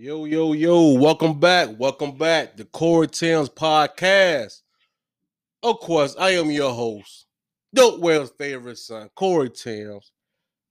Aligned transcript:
Yo, 0.00 0.26
yo, 0.26 0.52
yo, 0.52 0.92
welcome 0.92 1.40
back. 1.40 1.70
Welcome 1.76 2.12
back 2.12 2.56
to 2.56 2.64
Corey 2.64 3.08
Towns 3.08 3.48
Podcast. 3.48 4.62
Of 5.60 5.80
course, 5.80 6.14
I 6.16 6.30
am 6.34 6.52
your 6.52 6.72
host, 6.72 7.26
Dope 7.74 7.98
Well's 7.98 8.30
favorite 8.38 8.78
son, 8.78 9.10
Corey 9.16 9.50
Towns. 9.50 10.12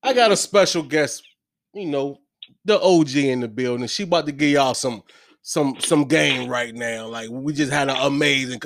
I 0.02 0.14
got 0.14 0.32
a 0.32 0.38
special 0.38 0.82
guest, 0.82 1.28
you 1.74 1.88
know, 1.88 2.22
the 2.64 2.80
OG 2.80 3.18
in 3.18 3.42
the 3.42 3.50
building. 3.50 3.88
She 3.88 4.04
about 4.04 4.28
to 4.28 4.32
give 4.32 4.52
y'all 4.52 4.74
some 4.74 5.04
some 5.42 5.76
some 5.80 6.06
game 6.06 6.50
right 6.50 6.74
now. 6.74 7.08
Like 7.08 7.30
we 7.30 7.52
just 7.52 7.74
had 7.74 7.90
an 7.90 7.98
amazing 7.98 8.62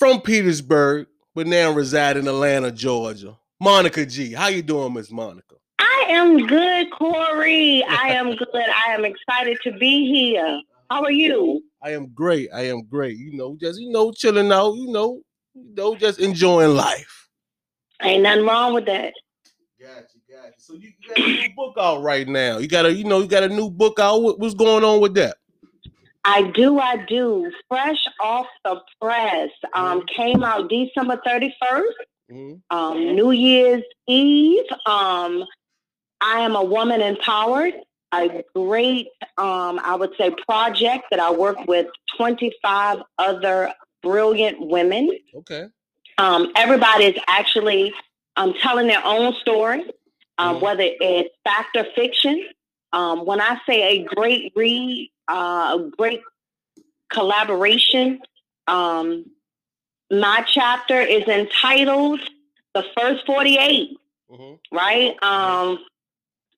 from 0.00 0.20
Petersburg, 0.20 1.06
but 1.32 1.46
now 1.46 1.70
reside 1.70 2.16
in 2.16 2.26
Atlanta, 2.26 2.72
Georgia. 2.72 3.38
Monica 3.60 4.04
G. 4.04 4.32
How 4.32 4.48
you 4.48 4.62
doing, 4.62 4.94
Miss 4.94 5.12
Monica? 5.12 5.54
I 6.04 6.12
am 6.12 6.46
good, 6.46 6.90
Corey. 6.90 7.82
I 7.88 8.08
am 8.08 8.34
good. 8.36 8.48
I 8.54 8.92
am 8.92 9.04
excited 9.04 9.58
to 9.62 9.72
be 9.72 10.06
here. 10.12 10.60
How 10.90 11.02
are 11.02 11.10
you? 11.10 11.62
I 11.82 11.92
am 11.92 12.08
great. 12.08 12.48
I 12.54 12.62
am 12.62 12.82
great. 12.84 13.16
You 13.16 13.36
know, 13.36 13.56
just 13.58 13.80
you 13.80 13.90
know, 13.90 14.12
chilling 14.12 14.52
out. 14.52 14.74
You 14.74 14.90
know, 14.92 15.22
you 15.54 15.74
know, 15.74 15.94
just 15.94 16.18
enjoying 16.20 16.76
life. 16.76 17.28
Ain't 18.02 18.22
nothing 18.22 18.44
wrong 18.44 18.74
with 18.74 18.86
that. 18.86 19.14
Gotcha, 19.80 20.18
gotcha. 20.30 20.54
So 20.58 20.74
you, 20.74 20.90
you 21.00 21.08
got 21.08 21.24
a 21.24 21.28
new 21.28 21.54
book 21.56 21.74
out 21.78 22.02
right 22.02 22.26
now. 22.28 22.58
You 22.58 22.68
got 22.68 22.86
a, 22.86 22.92
you 22.92 23.04
know, 23.04 23.20
you 23.20 23.26
got 23.28 23.42
a 23.42 23.48
new 23.48 23.70
book 23.70 23.98
out. 23.98 24.22
What, 24.22 24.38
what's 24.38 24.54
going 24.54 24.84
on 24.84 25.00
with 25.00 25.14
that? 25.14 25.36
I 26.24 26.42
do, 26.50 26.78
I 26.78 27.04
do. 27.06 27.50
Fresh 27.68 28.02
off 28.20 28.46
the 28.64 28.80
press. 29.00 29.50
Um, 29.74 30.00
Mhm. 30.02 30.08
came 30.08 30.42
out 30.42 30.68
December 30.70 31.20
31st, 31.24 31.94
Mhm. 32.30 32.60
um, 32.70 33.14
New 33.14 33.30
Year's 33.30 33.82
Eve. 34.06 34.64
Um, 34.86 35.44
I 36.24 36.40
am 36.40 36.56
a 36.56 36.64
woman 36.64 37.02
empowered. 37.02 37.74
A 38.14 38.44
great, 38.54 39.08
um, 39.38 39.80
I 39.82 39.96
would 39.96 40.12
say, 40.16 40.30
project 40.46 41.06
that 41.10 41.18
I 41.18 41.32
work 41.32 41.58
with 41.66 41.88
25 42.16 43.02
other 43.18 43.74
brilliant 44.04 44.60
women. 44.60 45.10
Okay. 45.34 45.66
Um, 46.18 46.52
everybody 46.54 47.06
is 47.06 47.20
actually 47.26 47.92
um, 48.36 48.54
telling 48.62 48.86
their 48.86 49.04
own 49.04 49.34
story, 49.34 49.84
um, 50.38 50.56
Mhm. 50.56 50.60
whether 50.60 50.84
it's 50.84 51.34
fact 51.44 51.76
or 51.76 51.84
fiction. 51.96 52.48
Um, 52.92 53.24
when 53.26 53.40
I 53.40 53.60
say 53.66 53.82
a 53.82 54.04
great 54.04 54.52
read, 54.54 55.10
uh, 55.28 55.78
a 55.80 55.90
great 55.96 56.22
collaboration, 57.10 58.20
um, 58.68 59.24
my 60.10 60.44
chapter 60.46 61.00
is 61.00 61.24
entitled 61.26 62.20
"The 62.74 62.84
First 62.96 63.26
48." 63.26 63.98
Mhm. 64.30 64.58
Right? 64.70 65.20
Um, 65.22 65.84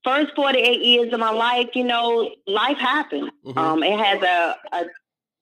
first 0.06 0.34
48 0.36 0.80
years 0.80 1.12
of 1.12 1.18
my 1.20 1.30
life, 1.30 1.68
you 1.74 1.84
know, 1.84 2.30
life 2.46 2.78
happened. 2.78 3.30
Mhm. 3.44 3.56
Um, 3.58 3.82
it 3.82 3.98
has 3.98 4.22
a, 4.22 4.56
a 4.72 4.84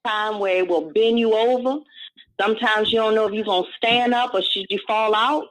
time 0.09 0.39
where 0.39 0.57
it 0.59 0.69
will 0.69 0.91
bend 0.93 1.19
you 1.19 1.35
over. 1.35 1.81
Sometimes 2.41 2.91
you 2.93 2.99
don't 2.99 3.15
know 3.15 3.27
if 3.27 3.35
you're 3.35 3.45
going 3.45 3.65
to 3.65 3.71
stand 3.77 4.15
up 4.15 4.35
or 4.35 4.43
should 4.43 4.67
you 4.71 4.81
fall 4.87 5.15
out. 5.15 5.49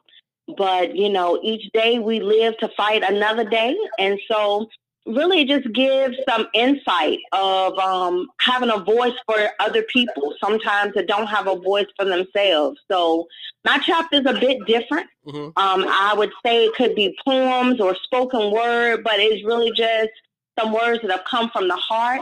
But, 0.57 0.95
you 0.95 1.09
know, 1.09 1.39
each 1.43 1.71
day 1.73 1.99
we 1.99 2.19
live 2.19 2.57
to 2.57 2.67
fight 2.75 3.03
another 3.07 3.45
day. 3.49 3.77
And 3.99 4.19
so 4.29 4.67
really 5.05 5.43
just 5.45 5.71
gives 5.73 6.15
some 6.27 6.47
insight 6.53 7.19
of 7.33 7.77
um, 7.77 8.27
having 8.39 8.69
a 8.69 8.79
voice 8.79 9.13
for 9.25 9.49
other 9.59 9.83
people, 9.83 10.33
sometimes 10.39 10.93
that 10.95 11.07
don't 11.07 11.27
have 11.27 11.47
a 11.47 11.55
voice 11.55 11.87
for 11.97 12.05
themselves. 12.05 12.79
So 12.89 13.27
my 13.65 13.79
chapter 13.79 14.17
is 14.17 14.25
a 14.25 14.33
bit 14.33 14.65
different. 14.65 15.07
Mhm. 15.25 15.53
Um, 15.57 15.85
I 15.87 16.13
would 16.15 16.31
say 16.45 16.65
it 16.65 16.75
could 16.75 16.95
be 16.95 17.17
poems 17.25 17.81
or 17.81 17.95
spoken 18.03 18.51
word, 18.51 19.03
but 19.03 19.19
it's 19.19 19.43
really 19.43 19.71
just 19.71 20.11
some 20.57 20.71
words 20.71 21.01
that 21.01 21.11
have 21.11 21.25
come 21.25 21.49
from 21.49 21.67
the 21.67 21.75
heart 21.75 22.21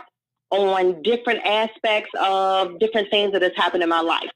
on 0.49 1.01
different 1.01 1.45
aspects 1.45 2.09
of 2.19 2.79
different 2.79 3.09
things 3.09 3.31
that 3.33 3.41
has 3.41 3.53
happened 3.55 3.83
in 3.83 3.89
my 3.89 4.01
life. 4.01 4.29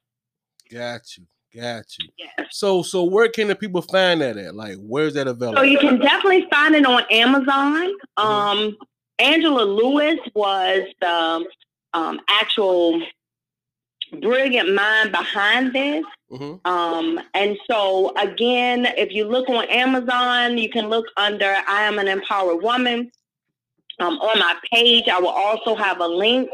Got 0.72 1.18
you. 1.18 1.26
Got 1.56 1.85
you. 2.00 2.09
Yeah. 2.18 2.46
So, 2.52 2.84
so 2.84 3.03
where 3.03 3.30
can 3.30 3.47
the 3.47 3.56
people 3.56 3.81
find 3.81 4.22
that 4.22 4.38
at? 4.38 4.56
Like, 4.56 4.75
where's 4.80 5.13
that 5.13 5.28
available? 5.28 5.59
So 5.59 5.63
you 5.63 5.80
can 5.80 6.00
definitely 6.00 6.47
find 6.52 6.75
it 6.75 6.85
on 6.85 7.03
Amazon. 7.09 7.94
Um, 8.18 8.78
Angela 9.19 9.63
Lewis 9.63 10.19
was 10.34 10.81
the 11.00 11.46
um, 11.94 12.19
actual 12.30 13.02
brilliant 14.22 14.74
mind 14.74 15.12
behind 15.12 15.74
this. 15.74 16.03
Mhm. 16.31 16.66
Um, 16.66 17.19
and 17.34 17.57
so 17.69 18.13
again, 18.18 18.88
if 18.97 19.12
you 19.12 19.25
look 19.25 19.50
on 19.50 19.66
Amazon, 19.66 20.57
you 20.57 20.69
can 20.69 20.90
look 20.90 21.06
under 21.18 21.56
I 21.68 21.84
am 21.84 22.00
an 22.00 22.07
empowered 22.07 22.62
woman. 22.62 23.12
Um, 24.00 24.18
on 24.19 24.40
my 24.40 24.56
page, 24.74 25.07
I 25.07 25.19
will 25.19 25.30
also 25.30 25.74
have 25.75 26.01
a 26.01 26.07
link 26.07 26.50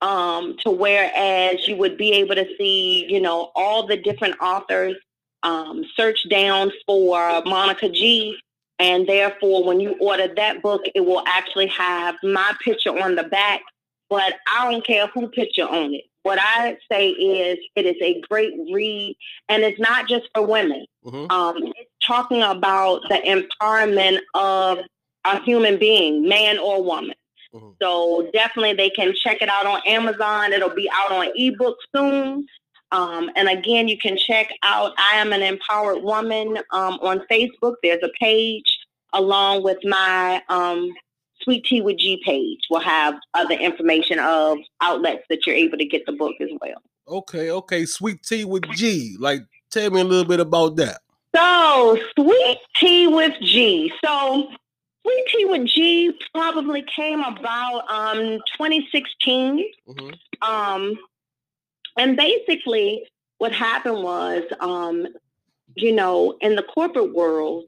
um, 0.00 0.56
to 0.62 0.70
whereas 0.70 1.66
you 1.66 1.76
would 1.76 1.96
be 1.96 2.12
able 2.12 2.34
to 2.34 2.46
see, 2.56 3.06
you 3.08 3.20
know, 3.20 3.50
all 3.54 3.86
the 3.86 3.96
different 3.96 4.40
authors. 4.40 4.96
Um, 5.44 5.84
search 5.94 6.28
down 6.28 6.72
for 6.84 7.42
Monica 7.46 7.88
G, 7.88 8.36
and 8.80 9.06
therefore, 9.06 9.64
when 9.64 9.78
you 9.78 9.94
order 10.00 10.26
that 10.34 10.62
book, 10.62 10.82
it 10.94 11.00
will 11.00 11.22
actually 11.28 11.68
have 11.68 12.16
my 12.24 12.52
picture 12.64 12.90
on 12.90 13.14
the 13.14 13.22
back. 13.22 13.62
But 14.10 14.34
I 14.52 14.70
don't 14.70 14.84
care 14.84 15.06
who 15.06 15.28
picture 15.28 15.68
on 15.68 15.94
it. 15.94 16.04
What 16.24 16.38
I 16.40 16.76
say 16.90 17.10
is, 17.10 17.58
it 17.76 17.86
is 17.86 17.96
a 18.02 18.20
great 18.28 18.52
read, 18.72 19.16
and 19.48 19.62
it's 19.62 19.78
not 19.78 20.08
just 20.08 20.28
for 20.34 20.44
women. 20.44 20.86
Mhm. 21.04 21.30
Um, 21.30 21.56
it's 21.76 21.90
talking 22.04 22.42
about 22.42 23.02
the 23.08 23.16
empowerment 23.16 24.18
of 24.34 24.80
a 25.24 25.40
human 25.42 25.78
being, 25.78 26.28
man 26.28 26.58
or 26.58 26.82
woman. 26.82 27.14
Mhm. 27.54 27.74
So 27.80 28.28
definitely 28.32 28.74
they 28.74 28.90
can 28.90 29.14
check 29.22 29.42
it 29.42 29.48
out 29.48 29.66
on 29.66 29.80
Amazon. 29.86 30.52
It'll 30.52 30.74
be 30.74 30.88
out 30.92 31.12
on 31.12 31.30
ebook 31.34 31.76
soon. 31.94 32.46
Um, 32.90 33.30
and 33.36 33.48
again, 33.48 33.88
you 33.88 33.98
can 33.98 34.16
check 34.16 34.50
out 34.62 34.92
I 34.96 35.16
Am 35.16 35.32
an 35.32 35.42
Empowered 35.42 36.02
Woman 36.02 36.58
um, 36.72 36.98
on 37.00 37.20
Facebook. 37.30 37.74
There's 37.82 38.02
a 38.02 38.10
page 38.20 38.78
along 39.12 39.62
with 39.62 39.78
my 39.84 40.42
um, 40.48 40.92
Sweet 41.42 41.64
Tea 41.64 41.80
with 41.80 41.98
G 41.98 42.20
page. 42.24 42.60
We'll 42.70 42.80
have 42.80 43.14
other 43.34 43.54
information 43.54 44.18
of 44.18 44.58
outlets 44.80 45.24
that 45.28 45.46
you're 45.46 45.56
able 45.56 45.78
to 45.78 45.84
get 45.84 46.06
the 46.06 46.12
book 46.12 46.34
as 46.40 46.48
well. 46.60 46.80
Okay. 47.08 47.50
Okay. 47.50 47.84
Sweet 47.84 48.22
tea 48.22 48.44
with 48.44 48.64
G. 48.70 49.16
Like, 49.18 49.40
tell 49.70 49.90
me 49.90 50.00
a 50.00 50.04
little 50.04 50.28
bit 50.28 50.40
about 50.40 50.76
that. 50.76 51.00
So, 51.34 51.98
Sweet 52.18 52.58
Tea 52.76 53.06
with 53.06 53.34
G. 53.42 53.92
So, 54.04 54.48
Tea 55.28 55.44
with 55.44 55.66
G 55.66 56.12
probably 56.34 56.84
came 56.94 57.20
about 57.20 57.84
um 57.90 58.38
2016. 58.56 59.64
Mhm. 59.88 60.18
Um, 60.42 60.98
and 61.96 62.16
basically, 62.16 63.06
what 63.38 63.52
happened 63.52 64.02
was, 64.02 64.44
um, 64.60 65.06
you 65.74 65.92
know, 65.92 66.36
in 66.40 66.54
the 66.56 66.62
corporate 66.62 67.12
world, 67.12 67.64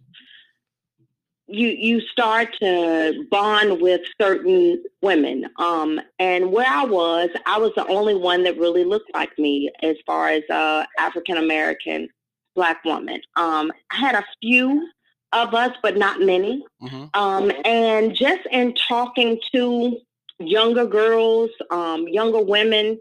you 1.47 1.69
you 1.69 2.01
start 2.01 2.49
to 2.61 3.27
bond 3.31 3.81
with 3.81 4.03
certain 4.21 4.83
women. 5.03 5.47
Um, 5.59 6.01
and 6.19 6.53
where 6.53 6.69
I 6.69 6.85
was, 6.85 7.31
I 7.47 7.59
was 7.59 7.73
the 7.75 7.87
only 7.89 8.15
one 8.15 8.45
that 8.45 8.59
really 8.59 8.85
looked 8.85 9.13
like 9.15 9.37
me 9.39 9.71
as 9.83 9.97
far 10.07 10.29
as 10.29 10.43
uh, 10.49 10.85
African 10.99 11.37
American 11.37 12.09
black 12.55 12.85
woman. 12.85 13.21
Um, 13.37 13.73
I 13.91 13.97
had 13.97 14.15
a 14.15 14.25
few 14.41 14.89
of 15.33 15.55
us, 15.55 15.77
but 15.83 15.97
not 15.97 16.21
many. 16.21 16.65
Mhm. 16.83 17.11
Um, 17.15 17.53
and 17.65 18.15
just 18.15 18.41
in 18.51 18.75
talking 18.89 19.41
to 19.55 19.99
younger 20.39 20.87
girls, 20.87 21.51
um, 21.71 22.09
younger 22.09 22.41
women, 22.43 23.01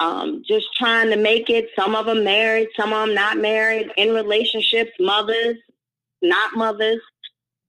um, 0.00 0.42
just 0.46 0.66
trying 0.74 1.10
to 1.10 1.16
make 1.16 1.48
it. 1.48 1.70
Some 1.76 1.94
of 1.94 2.06
them 2.06 2.24
married, 2.24 2.68
some 2.76 2.92
of 2.92 3.06
them 3.06 3.14
not 3.14 3.38
married, 3.38 3.90
in 3.96 4.12
relationships, 4.12 4.90
mothers, 4.98 5.56
not 6.20 6.56
mothers, 6.56 7.00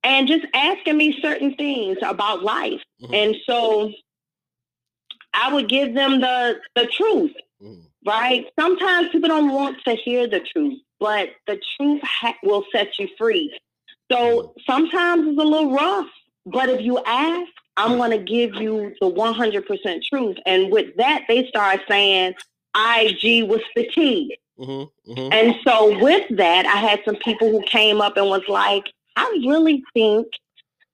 and 0.04 0.28
just 0.28 0.46
asking 0.54 0.98
me 0.98 1.20
certain 1.22 1.56
things 1.56 1.98
about 2.02 2.44
life. 2.44 2.82
Mhm. 3.02 3.16
And 3.16 3.36
so 3.46 3.92
I 5.34 5.54
would 5.54 5.70
give 5.70 5.94
them 5.94 6.22
the 6.22 6.60
the 6.76 6.88
truth 6.88 7.36
Mhm. 7.62 7.86
right? 8.06 8.52
Sometimes 8.60 9.10
people 9.10 9.30
don't 9.30 9.54
want 9.54 9.82
to 9.86 9.96
hear 9.96 10.28
the 10.28 10.42
truth, 10.42 10.80
but 11.00 11.30
the 11.48 11.62
truth 11.78 12.02
ha- 12.04 12.38
will 12.44 12.66
set 12.72 13.00
you 13.00 13.08
free. 13.18 13.58
So 14.14 14.54
sometimes 14.66 15.28
it's 15.28 15.40
a 15.40 15.44
little 15.44 15.74
rough, 15.74 16.08
but 16.46 16.70
if 16.70 16.82
you 16.82 17.00
ask, 17.06 17.52
I'm 17.78 17.98
going 17.98 18.12
to 18.12 18.20
give 18.20 18.54
you 18.56 18.94
the 19.02 19.10
100% 19.10 20.04
truth. 20.04 20.38
And 20.46 20.72
with 20.72 20.96
that, 20.98 21.24
they 21.28 21.48
start 21.48 21.82
saying, 21.88 22.36
IG 22.76 23.50
was 23.50 23.62
fatigued. 23.76 24.34
Mhm. 24.60 24.90
Mhm. 25.08 25.34
And 25.34 25.56
so 25.68 25.98
with 26.00 26.28
that, 26.38 26.66
I 26.68 26.78
had 26.78 27.02
some 27.06 27.16
people 27.16 27.50
who 27.50 27.64
came 27.64 28.02
up 28.02 28.18
and 28.18 28.30
was 28.30 28.48
like, 28.48 28.86
I 29.16 29.26
really 29.46 29.84
think 29.94 30.28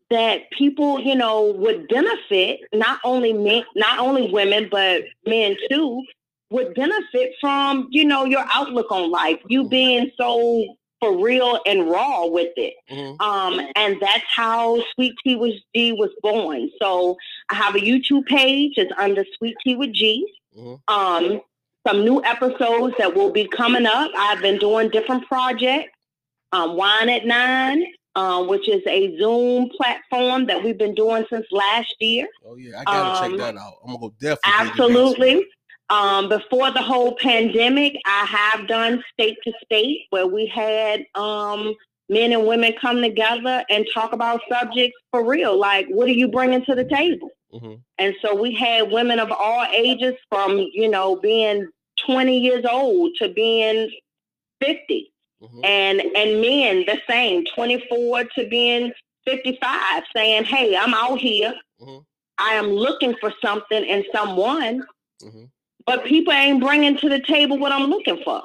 that 0.10 0.50
people, 0.52 1.00
you 1.00 1.16
know, 1.16 1.52
would 1.52 1.88
benefit 1.90 2.62
not 2.74 3.00
only 3.04 3.34
men, 3.34 3.66
not 3.76 4.00
only 4.00 4.32
women, 4.32 4.70
but 4.72 5.04
men 5.28 5.58
too, 5.70 6.04
would 6.50 6.74
benefit 6.74 7.36
from, 7.40 7.88
you 7.92 8.06
know, 8.06 8.24
your 8.26 8.46
outlook 8.54 8.92
on 8.92 9.12
life. 9.12 9.40
You 9.48 9.68
being 9.68 10.10
so 10.18 10.78
for 11.00 11.18
real 11.24 11.60
and 11.66 11.90
raw 11.90 12.26
with 12.26 12.52
it. 12.58 12.74
Mhm. 12.92 13.22
Um, 13.22 13.62
and 13.76 13.98
that's 14.02 14.24
how 14.28 14.84
Sweet 14.94 15.16
Tea 15.24 15.36
with 15.36 15.56
G 15.76 15.94
was 15.94 16.10
born. 16.22 16.70
So 16.82 17.18
I 17.50 17.56
have 17.56 17.76
a 17.76 17.80
YouTube 17.80 18.26
page. 18.26 18.74
It's 18.78 18.92
under 18.98 19.26
Sweet 19.38 19.56
Tea 19.64 19.76
with 19.76 19.94
G. 19.94 20.26
Mhm. 20.58 20.80
Um, 20.88 21.42
some 21.88 22.04
new 22.04 22.24
episodes 22.24 22.96
that 22.98 23.16
will 23.16 23.32
be 23.32 23.48
coming 23.48 23.86
up. 23.86 24.12
I've 24.18 24.42
been 24.42 24.58
doing 24.58 24.90
different 24.90 25.26
projects. 25.28 25.92
Um, 26.52 26.76
Wine 26.76 27.10
at 27.10 27.26
Nine, 27.26 27.86
uh, 28.16 28.44
which 28.44 28.68
is 28.68 28.82
a 28.88 29.16
Zoom 29.18 29.70
platform 29.70 30.48
that 30.48 30.62
we've 30.64 30.78
been 30.78 30.96
doing 30.96 31.26
since 31.30 31.46
last 31.52 31.96
year. 32.00 32.28
Oh 32.46 32.56
yeah, 32.58 32.82
I 32.82 32.84
gotta 32.84 33.24
Um, 33.26 33.32
check 33.32 33.40
that 33.40 33.58
out. 33.58 33.74
I'm 33.84 33.94
gonna 33.96 34.00
go 34.00 34.14
definitely. 34.20 34.20
give 34.20 34.24
you 34.24 34.30
that 34.30 34.40
some. 34.44 34.68
Absolutely. 34.68 35.48
Um, 35.90 36.30
before 36.30 36.72
the 36.72 36.82
whole 36.82 37.16
pandemic, 37.16 37.96
I 38.06 38.26
have 38.26 38.68
done 38.68 39.04
state 39.14 39.38
to 39.44 39.54
state 39.64 40.02
where 40.12 40.28
we 40.28 40.46
had 40.46 41.06
um, 41.16 41.74
men 42.10 42.32
and 42.32 42.46
women 42.46 42.74
come 42.80 43.02
together 43.02 43.64
and 43.70 43.88
talk 43.94 44.14
about 44.14 44.42
subjects 44.52 44.98
for 45.12 45.26
real. 45.26 45.58
Like, 45.58 45.88
what 45.88 46.08
are 46.08 46.14
you 46.14 46.28
bringing 46.28 46.64
to 46.66 46.76
the 46.76 46.86
table? 46.86 47.30
Mhm. 47.54 47.82
And 47.98 48.16
so 48.22 48.36
we 48.36 48.54
had 48.54 48.92
women 48.92 49.20
of 49.20 49.32
all 49.32 49.66
ages 49.74 50.16
from, 50.30 50.60
you 50.74 50.88
know, 50.88 51.16
being 51.16 51.68
20 52.06 52.38
years 52.38 52.66
old 52.70 53.16
to 53.16 53.30
being 53.30 53.90
50 54.62 55.12
Mhm. 55.42 55.66
and 55.66 56.02
and 56.16 56.42
men 56.42 56.86
the 56.86 57.00
same 57.10 57.46
24 57.56 58.26
to 58.36 58.46
being 58.48 58.92
55 59.26 60.04
saying 60.16 60.44
hey 60.44 60.76
i'm 60.76 60.94
out 60.94 61.20
here 61.20 61.54
Mhm. 61.82 62.04
i 62.38 62.54
am 62.56 62.68
looking 62.72 63.16
for 63.22 63.34
something 63.44 63.84
and 63.90 64.06
someone 64.14 64.86
Mhm. 65.24 65.50
But 65.90 66.06
people 66.06 66.32
ain't 66.32 66.62
bringing 66.62 66.96
to 66.96 67.10
the 67.10 67.20
table 67.22 67.58
what 67.58 67.72
i'm 67.72 67.90
looking 67.90 68.22
for 68.24 68.44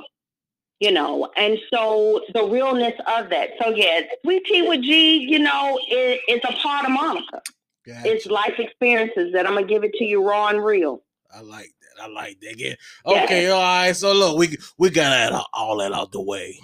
you 0.81 0.91
know 0.91 1.31
and 1.37 1.58
so 1.73 2.23
the 2.32 2.43
realness 2.43 2.94
of 3.06 3.29
that 3.29 3.50
so 3.61 3.69
yeah 3.75 4.00
sweet 4.23 4.43
tea 4.46 4.62
with 4.62 4.81
g 4.82 5.19
you 5.19 5.38
know 5.38 5.79
is, 5.91 6.19
is 6.29 6.41
a 6.49 6.52
part 6.55 6.87
of 6.87 6.91
monica 6.91 7.43
it's 7.87 8.25
life 8.26 8.58
experiences 8.58 9.31
that 9.35 9.46
i'm 9.46 9.55
gonna 9.55 9.67
give 9.67 9.85
it 9.85 9.93
to 9.93 10.05
you 10.05 10.26
raw 10.26 10.49
and 10.49 10.64
real 10.64 11.02
I 11.37 11.41
like 11.41 11.75
that. 11.81 12.05
I 12.05 12.06
like 12.06 12.38
that. 12.43 12.61
Yeah. 12.61 12.75
Yeah. 13.06 13.25
Okay. 13.25 13.50
All 13.50 13.61
right. 13.61 13.97
So 13.97 14.12
look, 14.12 14.38
we 14.38 14.56
we 14.79 14.90
got 14.90 15.49
all 15.52 15.79
that 15.79 15.93
out 15.93 16.12
the 16.12 16.23
way. 16.23 16.61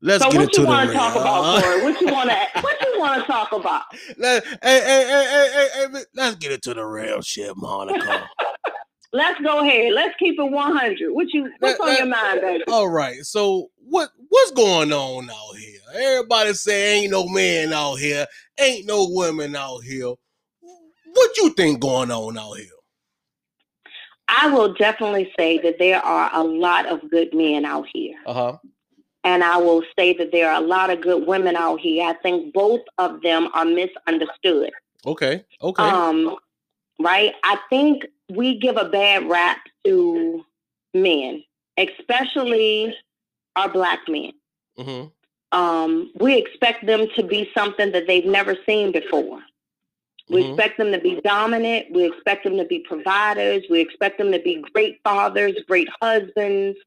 Let's 0.00 0.22
so 0.22 0.30
get 0.30 0.40
what 0.40 0.56
you 0.56 0.66
want 0.66 0.88
to 0.88 0.94
talk 0.94 1.16
about 1.16 1.62
Corey? 1.62 1.82
what 1.82 2.00
you 2.00 2.06
want 2.08 2.30
to 2.30 2.36
what 2.60 2.76
you 2.84 3.00
want 3.00 3.20
to 3.20 3.26
talk 3.26 3.52
about 3.52 3.82
Let, 4.16 4.44
hey, 4.44 4.56
hey, 4.62 4.80
hey, 5.08 5.26
hey, 5.30 5.68
hey, 5.74 5.86
hey, 5.92 6.04
let's 6.14 6.36
get 6.36 6.52
into 6.52 6.74
the 6.74 6.84
real 6.84 7.20
shit, 7.20 7.56
Monica. 7.56 8.28
Let's 9.12 9.40
go 9.40 9.60
ahead. 9.60 9.92
Let's 9.94 10.14
keep 10.18 10.38
it 10.38 10.50
100. 10.50 11.12
What 11.12 11.32
you 11.32 11.50
what's 11.60 11.80
on 11.80 11.96
your 11.96 12.06
mind, 12.06 12.40
baby? 12.42 12.64
all 12.68 12.88
right. 12.88 13.24
So 13.24 13.70
what 13.78 14.10
what's 14.28 14.50
going 14.50 14.92
on 14.92 15.30
out 15.30 15.56
here? 15.56 15.80
Everybody 15.94 16.52
say 16.52 16.98
ain't 16.98 17.10
no 17.10 17.26
man 17.26 17.72
out 17.72 17.94
here, 17.94 18.26
ain't 18.58 18.86
no 18.86 19.08
women 19.08 19.56
out 19.56 19.82
here. 19.82 20.12
What 21.12 21.36
you 21.38 21.50
think 21.50 21.80
going 21.80 22.10
on 22.10 22.36
out 22.36 22.58
here? 22.58 22.66
I 24.28 24.50
will 24.50 24.74
definitely 24.74 25.32
say 25.38 25.58
that 25.58 25.78
there 25.78 26.04
are 26.04 26.30
a 26.34 26.44
lot 26.44 26.86
of 26.86 27.00
good 27.10 27.32
men 27.32 27.64
out 27.64 27.86
here. 27.92 28.14
Uh 28.26 28.34
huh. 28.34 28.58
And 29.24 29.42
I 29.42 29.56
will 29.56 29.82
say 29.98 30.12
that 30.14 30.32
there 30.32 30.50
are 30.50 30.62
a 30.62 30.66
lot 30.66 30.90
of 30.90 31.00
good 31.00 31.26
women 31.26 31.56
out 31.56 31.80
here. 31.80 32.06
I 32.06 32.12
think 32.14 32.52
both 32.52 32.82
of 32.98 33.22
them 33.22 33.48
are 33.54 33.64
misunderstood. 33.64 34.70
Okay. 35.06 35.44
Okay. 35.62 35.82
Um, 35.82 36.36
right? 37.00 37.32
I 37.42 37.58
think 37.70 38.04
we 38.30 38.58
give 38.58 38.76
a 38.76 38.88
bad 38.88 39.28
rap 39.28 39.58
to 39.84 40.44
men, 40.94 41.42
especially 41.76 42.94
our 43.56 43.68
black 43.68 44.00
men. 44.08 44.32
hmm 44.78 45.04
Um, 45.50 46.12
we 46.20 46.36
expect 46.36 46.84
them 46.84 47.08
to 47.16 47.22
be 47.22 47.50
something 47.54 47.90
that 47.92 48.06
they've 48.06 48.26
never 48.26 48.54
seen 48.66 48.92
before. 48.92 49.42
We 50.28 50.42
Mhm. 50.42 50.48
expect 50.50 50.76
them 50.76 50.92
to 50.92 50.98
be 51.00 51.20
dominant. 51.22 51.90
We 51.90 52.04
expect 52.04 52.44
them 52.44 52.58
to 52.58 52.64
be 52.66 52.80
providers. 52.80 53.64
We 53.70 53.80
expect 53.80 54.18
them 54.18 54.30
to 54.32 54.38
be 54.38 54.56
great 54.74 55.00
fathers, 55.02 55.54
great 55.66 55.88
husbands, 56.02 56.78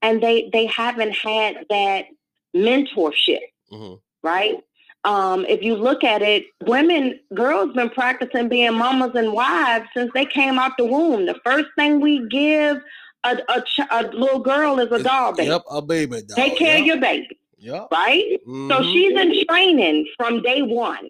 and 0.00 0.22
they 0.22 0.48
they 0.52 0.66
haven't 0.66 1.10
had 1.12 1.66
that 1.70 2.06
mentorship, 2.54 3.40
hmm 3.68 3.94
right? 4.22 4.62
Um, 5.04 5.44
if 5.46 5.62
you 5.62 5.76
look 5.76 6.02
at 6.02 6.22
it, 6.22 6.46
women, 6.66 7.18
girls, 7.34 7.74
been 7.74 7.90
practicing 7.90 8.48
being 8.48 8.74
mamas 8.74 9.12
and 9.14 9.32
wives 9.32 9.86
since 9.94 10.10
they 10.14 10.24
came 10.24 10.58
out 10.58 10.72
the 10.78 10.84
womb. 10.86 11.26
The 11.26 11.38
first 11.44 11.68
thing 11.76 12.00
we 12.00 12.26
give 12.28 12.78
a 13.24 13.38
a, 13.48 13.60
ch- 13.62 13.88
a 13.90 14.02
little 14.12 14.38
girl 14.40 14.78
is 14.80 14.90
a 14.92 15.02
doll 15.02 15.32
baby. 15.34 15.48
Yep, 15.50 15.62
a 15.70 15.82
baby 15.82 16.22
doll. 16.22 16.36
Take 16.36 16.56
care 16.56 16.76
yep. 16.76 16.80
of 16.80 16.86
your 16.86 17.00
baby, 17.00 17.38
Yep. 17.58 17.88
right? 17.92 18.38
So 18.44 18.50
Mhm. 18.50 18.92
she's 18.92 19.12
in 19.18 19.44
training 19.46 20.06
from 20.16 20.42
day 20.42 20.62
one. 20.62 21.08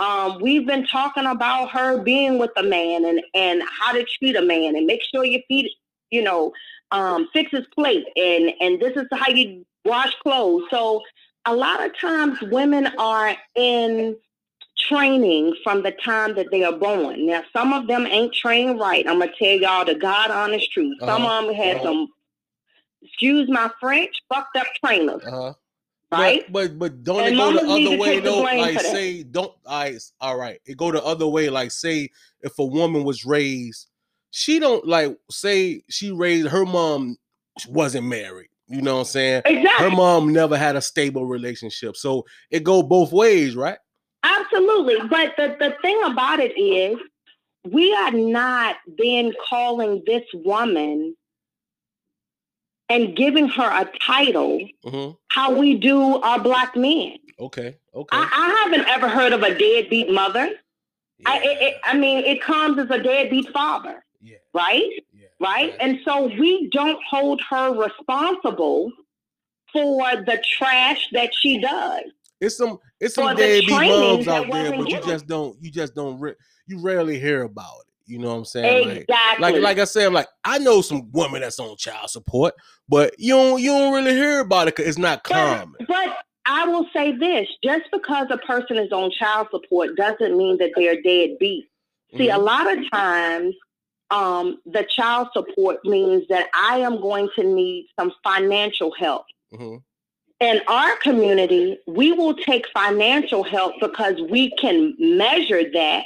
Um, 0.00 0.38
we've 0.40 0.66
been 0.66 0.86
talking 0.86 1.26
about 1.26 1.70
her 1.70 1.98
being 2.02 2.38
with 2.38 2.50
a 2.56 2.62
man 2.62 3.04
and, 3.04 3.20
and 3.34 3.62
how 3.68 3.92
to 3.92 4.04
treat 4.04 4.36
a 4.36 4.42
man 4.42 4.76
and 4.76 4.86
make 4.86 5.02
sure 5.02 5.24
your 5.24 5.42
feet, 5.48 5.70
you 6.10 6.22
know, 6.22 6.52
um, 6.92 7.28
fix 7.32 7.50
his 7.50 7.66
plate 7.74 8.04
and 8.16 8.52
and 8.60 8.80
this 8.80 8.96
is 8.96 9.06
how 9.12 9.28
you 9.30 9.64
wash 9.84 10.12
clothes. 10.22 10.64
So 10.70 11.02
a 11.48 11.54
lot 11.54 11.84
of 11.84 11.98
times 11.98 12.40
women 12.42 12.86
are 12.98 13.34
in 13.56 14.16
training 14.78 15.54
from 15.64 15.82
the 15.82 15.92
time 15.92 16.34
that 16.36 16.50
they 16.50 16.62
are 16.62 16.72
born. 16.72 17.26
Now 17.26 17.42
some 17.52 17.72
of 17.72 17.86
them 17.88 18.06
ain't 18.06 18.34
trained 18.34 18.78
right. 18.78 19.06
I'm 19.08 19.18
gonna 19.18 19.32
tell 19.38 19.56
y'all 19.56 19.84
the 19.84 19.94
God 19.94 20.30
honest 20.30 20.70
truth. 20.72 20.98
Some 21.00 21.24
Uh-huh. 21.24 21.40
of 21.40 21.46
them 21.46 21.54
had 21.54 21.76
Uh-huh. 21.76 21.86
some 21.86 22.08
excuse 23.02 23.48
my 23.48 23.70
French, 23.80 24.14
fucked 24.28 24.56
up 24.56 24.66
trainers, 24.84 25.22
Uh-huh. 25.24 25.54
right? 26.12 26.44
But 26.52 26.52
but, 26.52 26.78
but 26.78 27.04
don't 27.04 27.20
And 27.20 27.34
it 27.34 27.38
go 27.38 27.52
the 27.52 27.62
other 27.62 27.98
way 27.98 28.20
though? 28.20 28.42
Like 28.42 28.80
say 28.80 29.22
don't 29.22 29.54
I 29.66 29.98
all 30.20 30.36
right. 30.36 30.60
It 30.66 30.76
go 30.76 30.92
the 30.92 31.02
other 31.02 31.26
way. 31.26 31.48
Like 31.48 31.70
say 31.70 32.10
if 32.42 32.58
a 32.58 32.64
woman 32.64 33.04
was 33.04 33.24
raised, 33.24 33.88
she 34.30 34.58
don't 34.58 34.86
like 34.86 35.18
say 35.30 35.82
she 35.88 36.12
raised 36.12 36.48
her 36.48 36.66
mom 36.66 37.16
wasn't 37.68 38.06
married. 38.06 38.50
You 38.68 38.82
know 38.82 38.94
what 38.94 39.00
I'm 39.00 39.06
saying? 39.06 39.42
Exactly. 39.46 39.90
Her 39.90 39.94
mom 39.94 40.32
never 40.32 40.56
had 40.56 40.76
a 40.76 40.80
stable 40.80 41.24
relationship. 41.24 41.96
So 41.96 42.24
it 42.50 42.64
go 42.64 42.82
both 42.82 43.12
ways, 43.12 43.56
right? 43.56 43.78
Absolutely. 44.22 44.96
But 45.08 45.34
the, 45.36 45.56
the 45.58 45.74
thing 45.80 46.00
about 46.04 46.40
it 46.40 46.58
is, 46.58 46.98
we 47.64 47.94
are 47.94 48.12
not 48.12 48.76
then 48.98 49.32
calling 49.48 50.02
this 50.06 50.24
woman 50.32 51.16
and 52.88 53.16
giving 53.16 53.48
her 53.48 53.82
a 53.82 53.90
title 54.06 54.66
hmm 54.84 55.10
how 55.30 55.54
we 55.54 55.74
do 55.76 56.16
our 56.22 56.40
black 56.40 56.74
men. 56.74 57.16
Okay. 57.38 57.76
Okay. 57.94 58.16
I, 58.16 58.28
I 58.32 58.64
haven't 58.64 58.88
ever 58.88 59.08
heard 59.08 59.32
of 59.32 59.42
a 59.42 59.56
deadbeat 59.56 60.10
mother. 60.10 60.50
I, 61.26 61.38
it, 61.38 61.62
it, 61.62 61.74
I 61.84 61.96
mean, 61.96 62.24
it 62.24 62.42
comes 62.42 62.78
as 62.78 62.90
a 62.90 63.00
deadbeat 63.00 63.48
father, 63.50 64.04
yeah. 64.20 64.38
right? 64.54 64.88
Right? 65.40 65.74
And 65.80 66.00
so 66.04 66.26
we 66.26 66.68
don't 66.70 67.00
hold 67.08 67.40
her 67.48 67.72
responsible 67.72 68.90
for 69.72 70.02
the 70.16 70.42
trash 70.58 71.06
that 71.12 71.30
she 71.34 71.60
does. 71.60 72.04
It's 72.40 72.56
some 72.56 72.78
it's 73.00 73.14
some 73.14 73.36
deadbeat 73.36 73.70
moms 73.70 74.28
out 74.28 74.50
there, 74.50 74.70
but 74.76 74.88
you 74.88 75.00
just 75.00 75.26
don't 75.26 75.56
you 75.60 75.70
just 75.70 75.94
don't 75.94 76.20
you 76.66 76.80
rarely 76.80 77.18
hear 77.18 77.42
about 77.42 77.80
it. 77.80 77.86
You 78.06 78.18
know 78.18 78.28
what 78.28 78.36
I'm 78.36 78.44
saying? 78.46 78.88
Like, 78.88 78.98
Exactly. 79.08 79.42
like 79.52 79.62
like 79.62 79.78
I 79.78 79.84
said, 79.84 80.06
I'm 80.06 80.14
like 80.14 80.28
I 80.44 80.58
know 80.58 80.80
some 80.80 81.10
women 81.12 81.42
that's 81.42 81.58
on 81.58 81.76
child 81.76 82.10
support, 82.10 82.54
but 82.88 83.14
you 83.18 83.34
don't 83.34 83.60
you 83.60 83.70
don't 83.70 83.92
really 83.92 84.12
hear 84.14 84.40
about 84.40 84.68
it 84.68 84.76
because 84.76 84.88
it's 84.88 84.98
not 84.98 85.24
common. 85.24 85.74
but 85.86 86.18
I 86.46 86.66
will 86.66 86.86
say 86.94 87.12
this: 87.12 87.46
just 87.62 87.84
because 87.92 88.28
a 88.30 88.38
person 88.38 88.78
is 88.78 88.90
on 88.92 89.10
child 89.10 89.48
support 89.50 89.96
doesn't 89.96 90.36
mean 90.36 90.56
that 90.58 90.70
they're 90.76 91.02
deadbeat. 91.02 91.66
See, 92.16 92.30
a 92.30 92.38
Mhm. 92.38 92.44
lot 92.44 92.78
of 92.78 92.90
times, 92.90 93.54
um, 94.10 94.58
the 94.66 94.84
child 94.84 95.28
support 95.32 95.78
means 95.84 96.24
that 96.28 96.48
I 96.54 96.78
am 96.78 97.00
going 97.00 97.28
to 97.36 97.42
need 97.44 97.88
some 97.98 98.12
financial 98.24 98.90
help. 98.92 99.26
Mhm. 99.52 99.82
In 100.40 100.60
our 100.68 100.96
community, 100.98 101.78
we 101.86 102.12
will 102.12 102.34
take 102.34 102.66
financial 102.68 103.42
help 103.42 103.74
because 103.80 104.20
we 104.30 104.50
can 104.52 104.94
measure 104.98 105.68
that, 105.72 106.04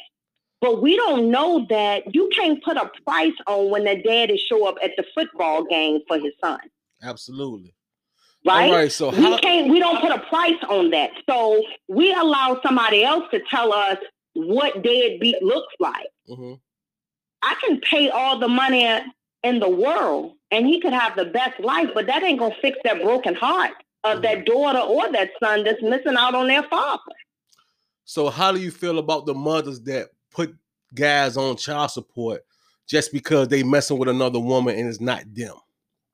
but 0.60 0.80
we 0.80 0.96
don't 0.96 1.30
know 1.30 1.66
that 1.68 2.14
you 2.14 2.28
can't 2.34 2.62
put 2.64 2.76
a 2.78 2.90
price 3.04 3.34
on 3.46 3.68
when 3.70 3.84
the 3.84 3.96
daddy 4.02 4.38
show 4.38 4.66
up 4.66 4.76
at 4.82 4.92
the 4.96 5.04
football 5.14 5.64
game 5.64 6.00
for 6.08 6.18
his 6.18 6.32
son, 6.42 6.58
Absolutely. 7.02 7.74
right? 8.46 8.70
All 8.70 8.76
right. 8.76 8.90
So 8.90 9.10
we 9.10 9.16
how? 9.22 9.38
can't 9.38 9.68
we 9.70 9.78
don't 9.78 10.00
put 10.00 10.12
a 10.12 10.18
price 10.20 10.62
on 10.68 10.90
that 10.90 11.10
so 11.28 11.62
we 11.88 12.12
allow 12.12 12.58
somebody 12.64 13.04
else 13.04 13.24
to 13.32 13.40
tell 13.50 13.72
us 13.72 13.98
what 14.34 14.82
deadbeat 14.82 15.42
looks 15.42 15.74
like 15.78 16.08
Mhm. 16.28 16.58
I 17.42 17.54
can 17.64 17.80
pay 17.80 18.10
all 18.10 18.38
the 18.38 18.48
money 18.48 18.88
in 19.42 19.58
the 19.60 19.68
world 19.68 20.32
and 20.50 20.66
he 20.66 20.80
could 20.80 20.92
have 20.92 21.16
the 21.16 21.26
best 21.26 21.58
life 21.60 21.88
but 21.94 22.06
that 22.06 22.22
ain't 22.22 22.38
gonna 22.38 22.54
fix 22.62 22.78
that 22.84 23.02
broken 23.02 23.34
heart 23.34 23.72
of 24.04 24.22
that 24.22 24.44
daughter 24.46 24.80
or 24.80 25.10
that 25.12 25.30
son 25.42 25.64
that's 25.64 25.82
missing 25.82 26.16
out 26.18 26.34
on 26.34 26.48
their 26.48 26.62
father 26.64 27.02
So 28.04 28.30
how 28.30 28.52
do 28.52 28.60
you 28.60 28.70
feel 28.70 28.98
about 28.98 29.26
the 29.26 29.34
mothers 29.34 29.80
that 29.82 30.08
put 30.32 30.54
guys 30.94 31.36
on 31.36 31.56
child 31.56 31.90
support 31.90 32.44
just 32.86 33.12
because 33.12 33.48
they 33.48 33.62
messing 33.62 33.98
with 33.98 34.08
another 34.08 34.40
woman 34.40 34.76
and 34.78 34.88
it's 34.88 35.00
not 35.00 35.22
them? 35.34 35.54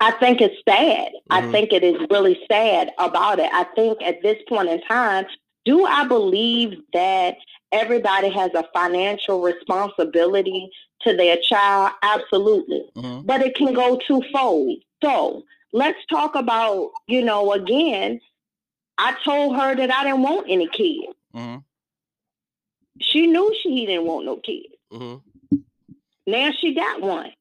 I 0.01 0.13
think 0.13 0.41
it's 0.41 0.55
sad. 0.69 1.13
Mm-hmm. 1.31 1.49
I 1.49 1.51
think 1.51 1.73
it 1.73 1.83
is 1.83 1.97
really 2.11 2.39
sad 2.51 2.91
about 2.99 3.41
it. 3.41 3.51
I 3.53 3.65
think 3.75 4.01
at 4.03 4.23
this 4.23 4.37
point 4.49 4.69
in 4.69 4.81
time, 4.83 5.27
do 5.65 5.85
I 5.85 6.07
believe 6.07 6.79
that 6.93 7.37
everybody 7.73 8.31
has 8.31 8.53
a 8.55 8.65
financial 8.73 9.43
responsibility 9.43 10.71
to 11.03 11.17
their 11.17 11.37
child? 11.43 11.93
Absolutely. 12.03 12.85
Mm-hmm. 12.97 13.27
But 13.27 13.43
it 13.43 13.55
can 13.55 13.73
go 13.73 13.99
twofold. 14.07 14.79
So 15.03 15.45
let's 15.73 15.99
talk 16.11 16.35
about, 16.35 16.91
you 17.07 17.25
know, 17.25 17.53
again, 17.53 18.21
I 18.99 19.17
told 19.25 19.57
her 19.57 19.75
that 19.77 19.91
I 19.91 20.05
didn't 20.05 20.23
want 20.23 20.47
any 20.49 20.69
kids. 20.69 21.15
Mm-hmm. 21.35 21.59
She 23.01 23.27
knew 23.27 23.55
she 23.63 23.87
didn't 23.87 24.07
want 24.07 24.27
no 24.27 24.37
kids. 24.37 24.75
Mm-hmm. 24.93 25.57
Now 26.27 26.51
she 26.61 26.75
got 26.75 27.01
one. 27.01 27.33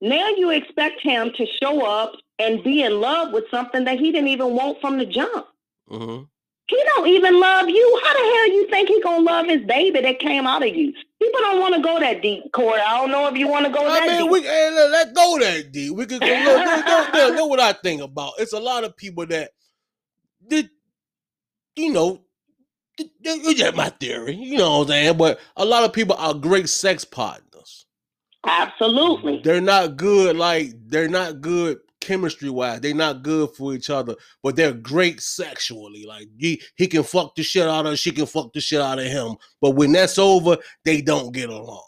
Now 0.00 0.28
you 0.30 0.50
expect 0.50 1.00
him 1.00 1.32
to 1.36 1.46
show 1.62 1.86
up 1.86 2.14
and 2.38 2.62
be 2.62 2.82
in 2.82 3.00
love 3.00 3.32
with 3.32 3.44
something 3.50 3.84
that 3.84 3.98
he 3.98 4.12
didn't 4.12 4.28
even 4.28 4.54
want 4.54 4.80
from 4.80 4.98
the 4.98 5.06
jump. 5.06 5.46
Mm-hmm. 5.90 6.24
He 6.68 6.78
don't 6.94 7.08
even 7.08 7.38
love 7.38 7.68
you. 7.68 8.00
How 8.04 8.12
the 8.12 8.18
hell 8.18 8.48
you 8.48 8.66
think 8.70 8.88
he 8.88 9.00
gonna 9.02 9.24
love 9.24 9.46
his 9.46 9.62
baby 9.62 10.00
that 10.00 10.18
came 10.20 10.46
out 10.46 10.66
of 10.66 10.74
you? 10.74 10.92
People 11.20 11.40
don't 11.40 11.60
want 11.60 11.74
to 11.74 11.82
go 11.82 11.98
that 12.00 12.22
deep, 12.22 12.44
Corey. 12.52 12.80
I 12.80 12.98
don't 12.98 13.10
know 13.10 13.28
if 13.28 13.36
you 13.36 13.48
want 13.48 13.66
to 13.66 13.72
go 13.72 13.86
I 13.86 14.00
that 14.00 14.06
mean, 14.06 14.22
deep. 14.22 14.30
We, 14.30 14.42
hey, 14.42 14.70
let, 14.74 14.90
let 14.90 15.14
go 15.14 15.38
that 15.40 15.72
deep. 15.72 15.94
We 15.94 16.06
could 16.06 16.20
go. 16.20 16.26
Look, 16.26 16.66
look, 16.66 16.86
look, 16.86 17.14
look, 17.14 17.34
know 17.34 17.46
what 17.46 17.60
I 17.60 17.72
think 17.72 18.00
about. 18.00 18.34
It's 18.38 18.52
a 18.52 18.60
lot 18.60 18.84
of 18.84 18.96
people 18.96 19.26
that 19.26 19.50
did, 20.48 20.70
you 21.76 21.92
know, 21.92 22.22
it's 22.98 23.60
just 23.60 23.76
my 23.76 23.88
theory. 23.90 24.34
You 24.36 24.58
know 24.58 24.78
what 24.78 24.82
I'm 24.84 24.88
saying? 24.88 25.16
But 25.18 25.40
a 25.56 25.64
lot 25.64 25.84
of 25.84 25.92
people 25.92 26.16
are 26.16 26.34
great 26.34 26.68
sex 26.68 27.04
partners. 27.04 27.86
Absolutely. 28.44 29.40
They're 29.42 29.60
not 29.60 29.96
good, 29.96 30.36
like 30.36 30.72
they're 30.86 31.08
not 31.08 31.40
good 31.40 31.78
chemistry 32.02 32.50
wise. 32.50 32.80
They're 32.80 32.94
not 32.94 33.22
good 33.22 33.50
for 33.56 33.74
each 33.74 33.88
other, 33.88 34.14
but 34.42 34.56
they're 34.56 34.74
great 34.74 35.20
sexually. 35.20 36.04
Like 36.06 36.28
he, 36.38 36.60
he 36.76 36.86
can 36.86 37.02
fuck 37.02 37.34
the 37.34 37.42
shit 37.42 37.66
out 37.66 37.86
of 37.86 37.92
her, 37.92 37.96
she 37.96 38.12
can 38.12 38.26
fuck 38.26 38.52
the 38.52 38.60
shit 38.60 38.80
out 38.80 38.98
of 38.98 39.06
him. 39.06 39.36
But 39.60 39.70
when 39.70 39.92
that's 39.92 40.18
over, 40.18 40.58
they 40.84 41.00
don't 41.00 41.32
get 41.32 41.48
along. 41.48 41.82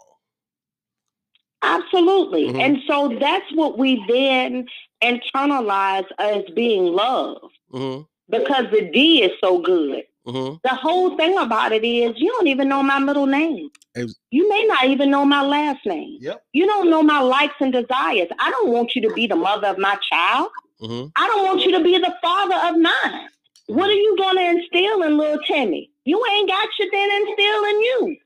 Absolutely. 1.62 2.48
Mm-hmm. 2.48 2.60
And 2.60 2.78
so 2.86 3.16
that's 3.18 3.50
what 3.54 3.78
we 3.78 4.04
then 4.08 4.66
internalize 5.02 6.06
as 6.18 6.42
being 6.54 6.84
love. 6.84 7.50
Mm-hmm. 7.72 8.02
Because 8.30 8.66
the 8.70 8.90
D 8.90 9.22
is 9.22 9.32
so 9.42 9.58
good. 9.58 10.04
Mm-hmm. 10.26 10.56
The 10.62 10.74
whole 10.74 11.16
thing 11.16 11.36
about 11.36 11.72
it 11.72 11.84
is 11.84 12.14
you 12.16 12.30
don't 12.30 12.46
even 12.46 12.68
know 12.68 12.82
my 12.82 12.98
middle 12.98 13.26
name. 13.26 13.68
Was, 13.94 14.18
you 14.30 14.48
may 14.48 14.64
not 14.66 14.86
even 14.86 15.10
know 15.10 15.24
my 15.24 15.42
last 15.42 15.84
name. 15.84 16.18
Yep. 16.20 16.42
You 16.52 16.66
don't 16.66 16.90
know 16.90 17.02
my 17.02 17.20
likes 17.20 17.54
and 17.60 17.72
desires. 17.72 18.28
I 18.38 18.50
don't 18.50 18.70
want 18.70 18.94
you 18.94 19.02
to 19.02 19.14
be 19.14 19.26
the 19.26 19.36
mother 19.36 19.68
of 19.68 19.78
my 19.78 19.96
child. 20.10 20.48
Mm-hmm. 20.80 21.08
I 21.16 21.26
don't 21.28 21.44
want 21.44 21.62
you 21.62 21.72
to 21.76 21.84
be 21.84 21.98
the 21.98 22.14
father 22.22 22.56
of 22.68 22.80
mine. 22.80 23.28
What 23.66 23.88
are 23.88 23.94
you 23.94 24.16
going 24.16 24.36
to 24.36 24.44
instill 24.44 25.02
in 25.02 25.16
little 25.16 25.42
Timmy? 25.46 25.90
You 26.04 26.22
ain't 26.32 26.48
got 26.48 26.68
shit 26.76 26.88
then 26.92 27.10
instill 27.10 27.64
in 27.64 27.80
you. 27.80 28.16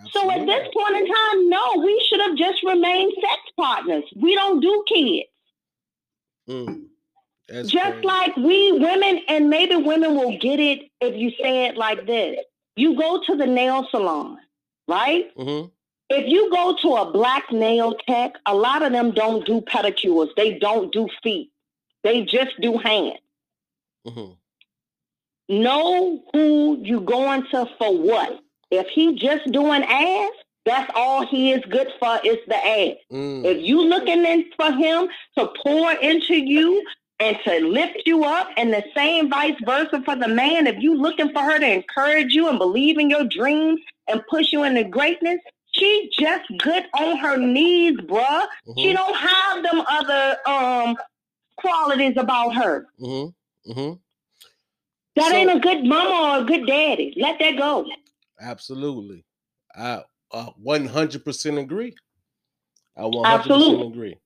Absolutely. 0.00 0.10
So 0.12 0.30
at 0.30 0.46
this 0.46 0.68
point 0.74 0.96
in 0.96 1.06
time, 1.06 1.48
no, 1.50 1.82
we 1.84 2.06
should 2.08 2.20
have 2.20 2.36
just 2.36 2.62
remained 2.62 3.12
sex 3.20 3.40
partners. 3.58 4.04
We 4.16 4.34
don't 4.34 4.60
do 4.60 4.84
kids. 4.88 5.28
Mm. 6.48 6.84
That's 7.48 7.70
Just 7.70 7.92
crazy. 7.92 8.06
like 8.06 8.36
we 8.36 8.72
women, 8.72 9.20
and 9.28 9.48
maybe 9.48 9.76
women 9.76 10.14
will 10.14 10.36
get 10.38 10.60
it 10.60 10.90
if 11.00 11.16
you 11.16 11.30
say 11.42 11.66
it 11.66 11.76
like 11.76 12.06
this. 12.06 12.38
You 12.76 12.96
go 12.96 13.22
to 13.24 13.36
the 13.36 13.46
nail 13.46 13.86
salon, 13.90 14.38
right? 14.86 15.34
Mm-hmm. 15.36 15.68
If 16.10 16.28
you 16.28 16.50
go 16.50 16.76
to 16.82 17.02
a 17.02 17.10
black 17.10 17.50
nail 17.52 17.94
tech, 18.06 18.34
a 18.46 18.54
lot 18.54 18.82
of 18.82 18.92
them 18.92 19.12
don't 19.12 19.44
do 19.44 19.60
pedicures. 19.62 20.28
They 20.36 20.58
don't 20.58 20.92
do 20.92 21.08
feet. 21.22 21.50
They 22.04 22.24
just 22.24 22.58
do 22.60 22.78
hands. 22.78 23.18
Mm-hmm. 24.06 24.32
Know 25.62 26.22
who 26.32 26.78
you 26.82 27.00
going 27.00 27.44
to 27.50 27.66
for 27.78 27.96
what. 27.96 28.40
If 28.70 28.88
he 28.88 29.14
just 29.16 29.50
doing 29.50 29.82
ass, 29.82 30.30
that's 30.64 30.90
all 30.94 31.26
he 31.26 31.52
is 31.52 31.64
good 31.70 31.88
for 31.98 32.20
is 32.22 32.36
the 32.46 32.56
ass. 32.56 32.96
Mm. 33.10 33.44
If 33.44 33.66
you 33.66 33.82
looking 33.82 34.24
in 34.24 34.44
for 34.56 34.70
him 34.70 35.08
to 35.38 35.50
pour 35.64 35.92
into 35.92 36.34
you 36.34 36.84
and 37.20 37.36
to 37.44 37.60
lift 37.66 38.02
you 38.06 38.24
up 38.24 38.48
and 38.56 38.72
the 38.72 38.84
same 38.94 39.28
vice 39.28 39.56
versa 39.64 40.00
for 40.04 40.16
the 40.16 40.28
man 40.28 40.66
if 40.66 40.80
you 40.80 40.94
looking 40.94 41.30
for 41.32 41.40
her 41.42 41.58
to 41.58 41.66
encourage 41.66 42.32
you 42.32 42.48
and 42.48 42.58
believe 42.58 42.98
in 42.98 43.10
your 43.10 43.24
dreams 43.24 43.80
and 44.08 44.22
push 44.28 44.52
you 44.52 44.64
into 44.64 44.84
greatness 44.84 45.38
she 45.72 46.10
just 46.18 46.44
good 46.58 46.84
on 46.94 47.16
her 47.16 47.36
knees 47.36 47.96
bruh 47.98 48.20
mm-hmm. 48.20 48.78
she 48.78 48.92
don't 48.92 49.16
have 49.16 49.62
them 49.62 49.82
other 49.88 50.36
um 50.46 50.96
qualities 51.56 52.16
about 52.16 52.54
her 52.54 52.86
mm-hmm. 53.00 53.70
Mm-hmm. 53.70 53.94
that 55.16 55.30
so, 55.30 55.36
ain't 55.36 55.56
a 55.56 55.60
good 55.60 55.84
mama 55.84 56.38
or 56.38 56.42
a 56.42 56.44
good 56.44 56.66
daddy 56.66 57.14
let 57.16 57.38
that 57.40 57.56
go 57.56 57.86
absolutely 58.40 59.24
i 59.74 60.02
uh, 60.32 60.50
100% 60.64 61.58
agree 61.58 61.94
i 62.96 63.00
100% 63.00 63.24
absolutely. 63.26 63.86
agree 63.88 64.16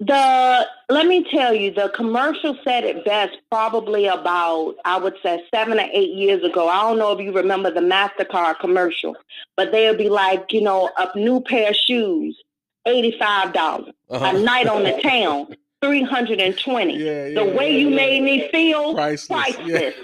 the 0.00 0.66
let 0.88 1.06
me 1.06 1.24
tell 1.28 1.52
you, 1.52 1.72
the 1.72 1.90
commercial 1.94 2.56
said 2.62 2.84
it 2.84 3.04
best 3.04 3.36
probably 3.50 4.06
about 4.06 4.76
I 4.84 4.96
would 4.96 5.16
say 5.22 5.42
seven 5.52 5.78
or 5.78 5.88
eight 5.92 6.14
years 6.14 6.44
ago. 6.44 6.68
I 6.68 6.82
don't 6.82 6.98
know 6.98 7.12
if 7.12 7.20
you 7.20 7.32
remember 7.32 7.70
the 7.70 7.80
Mastercard 7.80 8.60
commercial, 8.60 9.16
but 9.56 9.72
they'll 9.72 9.96
be 9.96 10.08
like, 10.08 10.52
you 10.52 10.60
know, 10.60 10.90
a 10.96 11.18
new 11.18 11.40
pair 11.40 11.70
of 11.70 11.76
shoes, 11.76 12.40
eighty 12.86 13.16
five 13.18 13.52
dollars. 13.52 13.92
Uh-huh. 14.08 14.36
A 14.36 14.38
night 14.40 14.68
on 14.68 14.84
the 14.84 14.92
town, 15.02 15.56
three 15.82 16.04
hundred 16.04 16.40
and 16.40 16.56
twenty. 16.56 16.96
Yeah, 16.96 17.26
yeah, 17.26 17.42
the 17.42 17.56
way 17.56 17.72
yeah, 17.72 17.78
you 17.78 17.90
made 17.90 18.22
me 18.22 18.48
feel, 18.50 18.94
priceless. 18.94 19.26
priceless. 19.26 19.94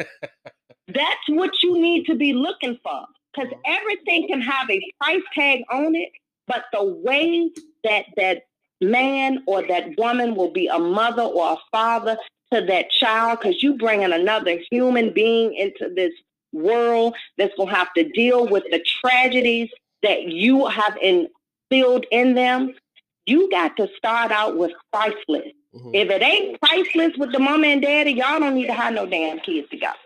That's 0.89 1.29
what 1.29 1.51
you 1.63 1.81
need 1.81 2.07
to 2.07 2.17
be 2.17 2.33
looking 2.33 2.79
for, 2.83 3.07
because 3.33 3.53
everything 3.65 4.27
can 4.27 4.41
have 4.41 4.69
a 4.69 4.81
price 5.01 5.23
tag 5.35 5.61
on 5.71 5.95
it, 5.95 6.11
but 6.49 6.65
the 6.73 6.83
way 6.85 7.51
that 7.85 8.07
that 8.17 8.43
man 8.81 9.43
or 9.47 9.67
that 9.67 9.97
woman 9.97 10.35
will 10.35 10.51
be 10.51 10.67
a 10.67 10.79
mother 10.79 11.23
or 11.23 11.53
a 11.53 11.57
father 11.71 12.17
to 12.53 12.61
that 12.63 12.91
child 12.91 13.39
because 13.41 13.63
you 13.63 13.77
bringing 13.77 14.13
another 14.13 14.59
human 14.71 15.13
being 15.13 15.55
into 15.55 15.93
this 15.95 16.13
world 16.53 17.15
that's 17.37 17.55
going 17.57 17.69
to 17.69 17.75
have 17.75 17.93
to 17.95 18.09
deal 18.11 18.47
with 18.47 18.65
the 18.71 18.85
tragedies 19.01 19.71
that 20.03 20.25
you 20.25 20.67
have 20.67 20.97
instilled 21.03 22.07
in 22.11 22.35
them. 22.35 22.75
You 23.27 23.51
got 23.51 23.77
to 23.79 23.89
start 23.97 24.31
out 24.31 24.57
with 24.57 24.73
priceless. 24.93 25.49
Mm-hmm. 25.75 25.95
If 25.95 26.11
it 26.11 26.23
ain't 26.23 26.61
priceless 26.61 27.17
with 27.17 27.33
the 27.33 27.39
mama 27.39 27.67
and 27.67 27.83
daddy, 27.83 28.13
y'all 28.13 28.39
don't 28.39 28.55
need 28.55 28.67
to 28.67 28.75
have 28.75 28.95
no 28.95 29.07
damn 29.07 29.41
kids 29.41 29.69
together. 29.71 29.97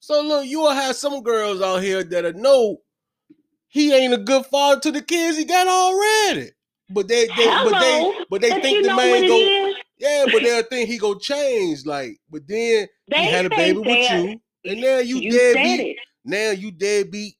So 0.00 0.22
look, 0.22 0.46
you 0.46 0.60
will 0.60 0.72
have 0.72 0.96
some 0.96 1.22
girls 1.22 1.60
out 1.60 1.82
here 1.82 2.04
that 2.04 2.36
know 2.36 2.78
he 3.68 3.94
ain't 3.94 4.14
a 4.14 4.18
good 4.18 4.44
father 4.46 4.80
to 4.80 4.92
the 4.92 5.00
kids 5.00 5.38
he 5.38 5.44
got 5.44 5.66
already. 5.66 6.50
But 6.90 7.08
they, 7.08 7.26
they 7.26 7.46
but 7.46 7.80
they, 7.80 8.12
but 8.28 8.40
they 8.40 8.50
but 8.50 8.62
think 8.62 8.86
the 8.86 8.94
man 8.94 9.26
go. 9.26 9.72
Yeah, 9.98 10.26
but 10.32 10.42
they 10.42 10.62
think 10.70 10.88
he 10.88 10.98
go 10.98 11.14
change. 11.14 11.86
Like, 11.86 12.18
but 12.30 12.46
then 12.46 12.86
they 13.08 13.24
he 13.24 13.30
had 13.30 13.46
a 13.46 13.50
baby 13.50 13.78
with 13.78 14.10
you, 14.10 14.40
and 14.64 14.80
now 14.80 14.98
you, 14.98 15.18
you 15.18 15.32
deadbeat. 15.32 15.96
Now 16.24 16.50
you 16.50 16.70
deadbeat. 16.70 17.34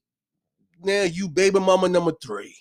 Now 0.83 1.03
you 1.03 1.29
baby 1.29 1.61
mama 1.61 1.89
number 1.89 2.13
three. 2.23 2.57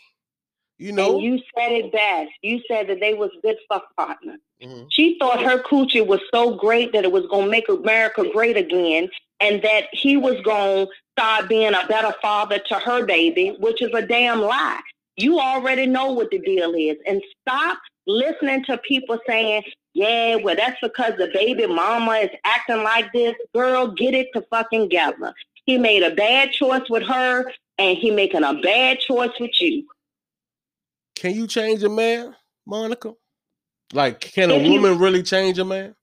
You 0.78 0.92
know, 0.92 1.14
and 1.14 1.22
you 1.22 1.38
said 1.56 1.72
it 1.72 1.92
best. 1.92 2.32
You 2.42 2.60
said 2.68 2.88
that 2.88 3.00
they 3.00 3.14
was 3.14 3.30
good 3.44 3.58
fuck 3.70 3.96
partner. 3.96 4.38
Mm-hmm. 4.64 4.86
She 4.90 5.16
thought 5.20 5.44
her 5.44 5.62
coochie 5.62 6.06
was 6.06 6.20
so 6.34 6.56
great 6.56 6.92
that 6.94 7.04
it 7.04 7.12
was 7.12 7.26
gonna 7.30 7.52
make 7.52 7.70
America 7.70 8.26
great 8.34 8.58
again, 8.58 9.08
and 9.40 9.62
that 9.62 9.86
he 9.92 10.18
was 10.18 10.42
gonna 10.44 10.88
start 11.12 11.48
being 11.48 11.76
a 11.76 11.86
better 11.88 12.14
father 12.20 12.58
to 12.58 12.76
her 12.80 13.06
baby, 13.06 13.56
which 13.60 13.82
is 13.82 13.92
a 13.94 14.02
damn 14.02 14.42
lie. 14.42 14.82
You 15.18 15.40
already 15.40 15.86
know 15.86 16.12
what 16.12 16.32
the 16.32 16.40
deal 16.40 16.74
is. 16.74 16.98
And 17.08 17.22
stop 17.42 17.78
listening 18.08 18.64
to 18.66 18.78
people 18.80 19.20
saying, 19.28 19.64
yeah, 19.94 20.36
well, 20.36 20.56
that's 20.56 20.80
because 20.82 21.14
the 21.18 21.30
baby 21.34 21.68
mama 21.68 22.14
is 22.14 22.30
acting 22.46 22.84
like 22.84 23.12
this. 23.14 23.36
Girl, 23.54 23.88
get 23.88 24.14
it 24.14 24.28
to 24.34 24.42
fucking 24.50 24.84
together. 24.84 25.34
He 25.66 25.78
made 25.78 26.04
a 26.04 26.16
bad 26.16 26.52
choice 26.52 26.90
with 26.90 27.04
her, 27.04 27.52
and 27.78 27.98
he 27.98 28.12
making 28.12 28.44
a 28.44 28.54
bad 28.62 29.00
choice 29.00 29.32
with 29.40 29.52
you. 29.60 29.86
Can 31.16 31.36
you 31.36 31.46
change 31.46 31.84
a 31.84 31.90
man, 31.90 32.36
Monica? 32.66 33.14
Like, 33.94 34.22
can 34.22 34.50
a 34.50 34.56
if 34.56 34.64
woman 34.64 34.94
you, 34.94 34.98
really 34.98 35.24
change 35.24 35.60
a 35.60 35.66
man? 35.66 35.94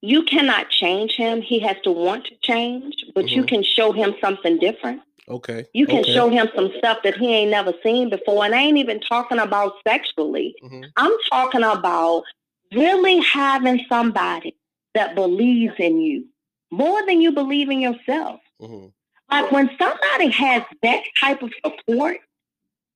You 0.00 0.22
cannot 0.22 0.70
change 0.70 1.12
him. 1.12 1.42
He 1.42 1.58
has 1.60 1.76
to 1.84 1.90
want 1.90 2.26
to 2.26 2.36
change, 2.42 2.94
but 3.14 3.26
mm-hmm. 3.26 3.34
you 3.34 3.44
can 3.44 3.62
show 3.62 3.92
him 3.92 4.14
something 4.20 4.58
different. 4.58 5.02
Okay. 5.28 5.64
You 5.72 5.86
can 5.86 6.00
okay. 6.00 6.12
show 6.14 6.28
him 6.28 6.48
some 6.54 6.70
stuff 6.78 6.98
that 7.04 7.16
he 7.16 7.32
ain't 7.34 7.50
never 7.50 7.72
seen 7.82 8.10
before. 8.10 8.44
And 8.44 8.54
I 8.54 8.58
ain't 8.60 8.76
even 8.78 9.00
talking 9.00 9.38
about 9.38 9.74
sexually. 9.86 10.54
Mm-hmm. 10.62 10.84
I'm 10.96 11.12
talking 11.30 11.62
about 11.62 12.24
really 12.72 13.20
having 13.20 13.84
somebody 13.88 14.54
that 14.94 15.14
believes 15.14 15.74
in 15.78 16.00
you 16.00 16.26
more 16.70 17.04
than 17.06 17.20
you 17.20 17.32
believe 17.32 17.70
in 17.70 17.80
yourself. 17.80 18.40
Mm-hmm. 18.60 18.86
Like 19.30 19.50
when 19.50 19.70
somebody 19.78 20.28
has 20.28 20.62
that 20.82 21.02
type 21.18 21.42
of 21.42 21.50
support, 21.64 22.18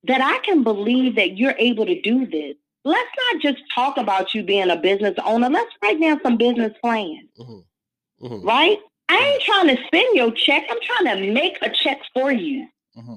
that 0.05 0.21
I 0.21 0.37
can 0.45 0.63
believe 0.63 1.15
that 1.15 1.37
you're 1.37 1.55
able 1.57 1.85
to 1.85 1.99
do 2.01 2.25
this. 2.25 2.55
let's 2.85 3.09
not 3.33 3.41
just 3.41 3.61
talk 3.75 3.97
about 3.97 4.33
you 4.33 4.43
being 4.43 4.69
a 4.69 4.77
business 4.77 5.15
owner. 5.25 5.49
Let's 5.49 5.73
write 5.83 5.99
down 5.99 6.21
some 6.23 6.37
business 6.37 6.71
plans, 6.81 7.27
Mm-hmm. 7.39 8.25
Mm-hmm. 8.25 8.47
right? 8.47 8.77
I 9.09 9.17
ain't 9.17 9.43
trying 9.43 9.75
to 9.75 9.83
spend 9.87 10.15
your 10.15 10.31
check. 10.31 10.65
I'm 10.69 10.77
trying 10.81 11.17
to 11.17 11.33
make 11.33 11.57
a 11.61 11.69
check 11.69 11.99
for 12.13 12.31
you. 12.31 12.67
Mm-hmm. 12.95 13.15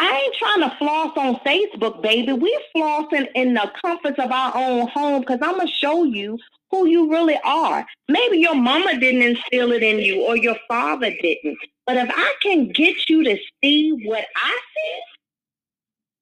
I 0.00 0.18
ain't 0.18 0.34
trying 0.34 0.68
to 0.68 0.76
floss 0.78 1.12
on 1.16 1.36
Facebook, 1.46 2.02
baby. 2.02 2.32
We 2.32 2.58
flossing 2.74 3.28
in 3.34 3.54
the 3.54 3.70
comforts 3.84 4.18
of 4.18 4.32
our 4.32 4.56
own 4.56 4.88
home 4.88 5.20
because 5.20 5.38
I'm 5.42 5.58
gonna 5.58 5.68
show 5.68 6.04
you 6.04 6.38
who 6.70 6.88
you 6.88 7.10
really 7.10 7.38
are. 7.44 7.86
Maybe 8.08 8.38
your 8.38 8.54
mama 8.54 8.98
didn't 8.98 9.22
instill 9.22 9.72
it 9.72 9.82
in 9.82 9.98
you 9.98 10.22
or 10.22 10.36
your 10.36 10.56
father 10.66 11.10
didn't. 11.22 11.58
But 11.86 11.98
if 11.98 12.10
I 12.10 12.34
can 12.42 12.68
get 12.72 13.08
you 13.08 13.22
to 13.24 13.36
see 13.62 13.90
what 14.06 14.24
I 14.36 14.60
see, 14.74 15.00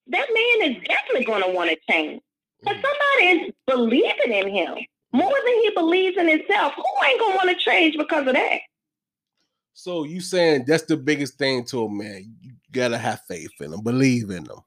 that 0.08 0.26
man 0.34 0.72
is 0.72 0.82
definitely 0.84 1.25
gonna 1.25 1.54
want 1.54 1.70
to 1.70 1.76
change. 1.90 2.20
Because 2.60 2.82
somebody 2.82 3.46
is 3.46 3.52
believing 3.66 4.32
in 4.32 4.48
him 4.48 4.78
more 5.12 5.33
than 5.45 5.55
he 5.62 5.71
believes 5.75 6.17
in 6.17 6.29
himself. 6.29 6.75
Who 6.75 7.07
ain't 7.07 7.21
gonna 7.21 7.37
want 7.37 7.50
to 7.50 7.57
change 7.57 7.97
because 7.97 8.27
of 8.27 8.35
that? 8.35 8.59
So 9.75 10.05
you 10.05 10.21
saying 10.21 10.65
that's 10.67 10.85
the 10.85 10.97
biggest 10.97 11.38
thing 11.38 11.65
to 11.67 11.85
a 11.85 11.91
man? 11.91 12.35
You 12.41 12.53
gotta 12.73 12.99
have 12.99 13.23
faith 13.29 13.50
in 13.61 13.71
them, 13.71 13.83
believe 13.83 14.31
in 14.31 14.45
them. 14.45 14.59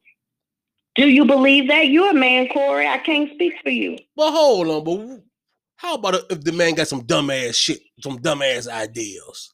Do 0.96 1.08
you 1.08 1.26
believe 1.26 1.68
that? 1.70 1.88
You're 1.88 2.12
a 2.12 2.14
man, 2.14 2.48
Corey. 2.50 2.88
I 2.88 2.98
can't 2.98 3.32
speak 3.34 3.54
for 3.64 3.70
you. 3.70 3.98
But 4.16 4.32
hold 4.32 4.68
on, 4.68 4.84
but 4.84 5.24
how 5.78 5.96
about 5.96 6.16
if 6.30 6.44
the 6.44 6.52
man 6.52 6.76
got 6.76 6.88
some 6.88 7.02
dumbass 7.02 7.56
shit, 7.56 7.82
some 8.02 8.20
dumbass 8.20 8.68
ideas? 8.68 9.54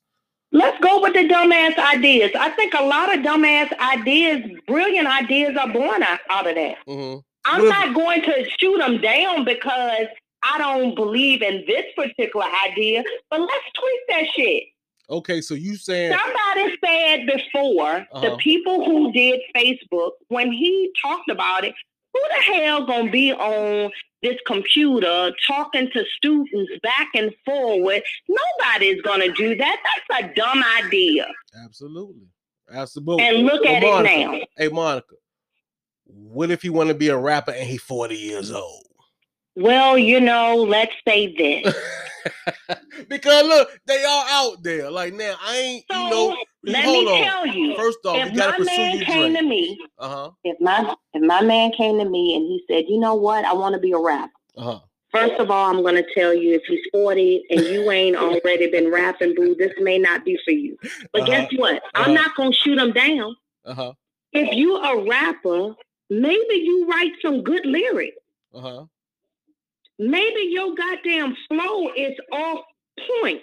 Let's 0.52 0.80
go 0.82 1.02
with 1.02 1.14
the 1.14 1.28
dumbass 1.28 1.78
ideas. 1.78 2.32
I 2.38 2.50
think 2.50 2.74
a 2.74 2.84
lot 2.84 3.14
of 3.16 3.24
dumbass 3.24 3.72
ideas, 3.80 4.44
brilliant 4.68 5.08
ideas 5.08 5.58
are 5.58 5.72
born 5.72 6.04
out, 6.04 6.20
out 6.30 6.48
of 6.48 6.56
that. 6.56 6.78
Mm-hmm. 6.88 7.20
I'm 7.46 7.64
if- 7.64 7.70
not 7.70 7.96
going 7.96 8.22
to 8.24 8.46
shoot 8.60 8.78
them 8.78 9.00
down 9.00 9.46
because 9.46 10.08
I 10.50 10.58
don't 10.58 10.96
believe 10.96 11.42
in 11.42 11.64
this 11.68 11.86
particular 11.96 12.46
idea, 12.70 13.04
but 13.30 13.40
let's 13.42 13.66
tweak 13.74 14.00
that 14.10 14.24
shit. 14.36 14.64
Okay, 15.10 15.40
so 15.42 15.54
you 15.54 15.76
saying 15.78 16.12
Somebody 16.18 16.78
said 16.86 17.26
before, 17.28 18.06
the 18.14 18.18
Uh-huh. 18.34 18.38
people 18.38 18.84
who 18.86 19.12
did 19.14 19.40
Facebook, 19.56 20.12
when 20.28 20.52
he 20.52 20.92
talked 21.02 21.30
about 21.30 21.64
it, 21.64 21.74
who 22.14 22.22
the 22.36 22.42
hell 22.54 22.86
gonna 22.86 23.10
be 23.12 23.32
on 23.32 23.90
this 24.22 24.38
computer 24.46 25.32
talking 25.48 25.90
to 25.92 26.04
students 26.18 26.72
back 26.84 27.10
and 27.16 27.34
forward? 27.46 28.02
Nobody's 28.28 29.02
gonna 29.02 29.32
do 29.34 29.56
that. 29.56 29.82
That's 30.10 30.24
a 30.26 30.34
dumb 30.34 30.64
idea. 30.84 31.28
absolutely, 31.64 32.28
absolutely. 32.72 33.24
And 33.26 33.46
look 33.46 33.66
at 33.66 33.84
it 33.84 34.04
now. 34.04 34.40
Hey, 34.58 34.68
Monica, 34.70 35.16
what 36.06 36.52
if 36.52 36.62
he 36.62 36.70
want 36.70 36.90
to 36.90 36.96
be 36.96 37.08
a 37.10 37.18
rapper 37.18 37.52
and 37.52 37.68
he 37.70 37.78
40 37.78 38.16
years 38.18 38.52
old? 38.52 38.87
Well, 39.58 39.98
you 39.98 40.22
know, 40.22 40.56
let's 40.56 40.94
say 41.08 41.34
this. 41.36 41.74
because 43.10 43.48
look, 43.48 43.70
they 43.88 44.04
are 44.04 44.26
out 44.30 44.62
there. 44.62 44.92
Like 44.92 45.14
now, 45.16 45.36
I 45.44 45.58
ain't, 45.58 45.86
So 45.92 45.98
you 46.04 46.10
know, 46.12 46.36
let 46.64 46.86
me 46.86 47.06
on. 47.08 47.24
tell 47.24 47.48
you, 47.48 47.76
First 47.76 47.98
off, 48.06 48.18
if 48.28 48.34
you 48.34 48.38
my 48.40 48.58
man 48.60 49.00
came 49.00 49.34
dream. 49.34 49.36
to 49.36 49.42
me, 49.42 49.80
Uh 49.98 50.08
huh. 50.10 50.32
if 50.44 50.58
my 50.62 50.96
if 51.14 51.24
my 51.24 51.42
man 51.42 51.72
came 51.72 51.98
to 51.98 52.06
me 52.06 52.36
and 52.36 52.44
he 52.46 52.64
said, 52.70 52.86
you 52.88 53.00
know 53.00 53.16
what, 53.16 53.46
I 53.46 53.54
want 53.54 53.74
to 53.74 53.80
be 53.82 53.94
a 53.94 53.98
rapper. 53.98 54.32
Uh 54.56 54.62
huh. 54.64 54.80
First 55.12 55.40
of 55.40 55.50
all, 55.50 55.72
I'm 55.72 55.82
going 55.82 55.96
to 55.96 56.06
tell 56.14 56.36
you 56.36 56.54
if 56.54 56.62
he's 56.68 56.82
40 56.92 57.46
and 57.50 57.62
you 57.62 57.90
ain't 57.90 58.16
already 58.18 58.70
been 58.70 58.92
rapping, 58.92 59.34
boo, 59.34 59.56
this 59.58 59.72
may 59.80 59.98
not 59.98 60.24
be 60.24 60.38
for 60.46 60.52
you. 60.52 60.78
But 61.14 61.24
Uh-huh. 61.24 61.32
guess 61.32 61.52
what? 61.56 61.78
Uh-huh. 61.78 62.04
I'm 62.04 62.14
not 62.14 62.36
going 62.36 62.52
to 62.52 62.58
shoot 62.58 62.78
him 62.78 62.92
down. 62.92 63.36
Uh 63.66 63.74
huh. 63.74 63.94
If 64.34 64.56
you 64.56 64.76
a 64.76 65.04
rapper, 65.10 65.74
maybe 66.12 66.56
you 66.56 66.88
write 66.88 67.14
some 67.24 67.42
good 67.42 67.66
lyrics. 67.66 68.18
Uh 68.54 68.60
huh. 68.62 68.86
Maybe 70.00 70.48
your 70.52 70.76
goddamn 70.76 71.36
flow 71.48 71.90
is 71.96 72.16
off 72.32 72.60
point. 73.22 73.42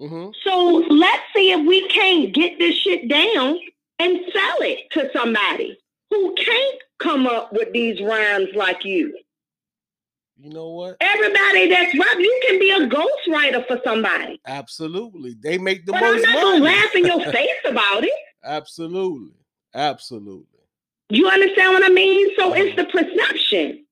Mm-hmm. 0.00 0.30
So 0.44 0.84
let's 0.94 1.22
see 1.34 1.52
if 1.52 1.66
we 1.66 1.88
can't 1.88 2.34
get 2.34 2.58
this 2.58 2.76
shit 2.76 3.08
down 3.08 3.58
and 3.98 4.18
sell 4.32 4.56
it 4.60 4.90
to 4.92 5.10
somebody 5.12 5.78
who 6.10 6.34
can't 6.34 6.78
come 7.00 7.26
up 7.26 7.52
with 7.52 7.72
these 7.72 8.00
rhymes 8.00 8.48
like 8.54 8.84
you. 8.84 9.16
You 10.38 10.50
know 10.50 10.68
what? 10.70 10.98
Everybody 11.00 11.68
that's 11.70 11.98
rap, 11.98 12.18
you 12.18 12.40
can 12.46 12.58
be 12.58 12.70
a 12.70 12.86
ghostwriter 12.86 13.66
for 13.66 13.80
somebody. 13.82 14.38
Absolutely, 14.46 15.34
they 15.40 15.56
make 15.56 15.86
the 15.86 15.92
But 15.92 16.02
I'm 16.02 16.12
most 16.14 16.22
not 16.26 16.34
money. 16.34 16.42
gonna 16.58 16.64
laugh 16.64 16.94
in 16.94 17.06
your 17.06 17.20
face 17.32 17.48
about 17.66 18.04
it. 18.04 18.12
Absolutely, 18.44 19.32
absolutely. 19.74 20.44
You 21.08 21.26
understand 21.28 21.72
what 21.72 21.84
I 21.84 21.88
mean? 21.88 22.28
So 22.36 22.52
it's 22.52 22.76
the 22.76 22.84
perception. 22.84 23.85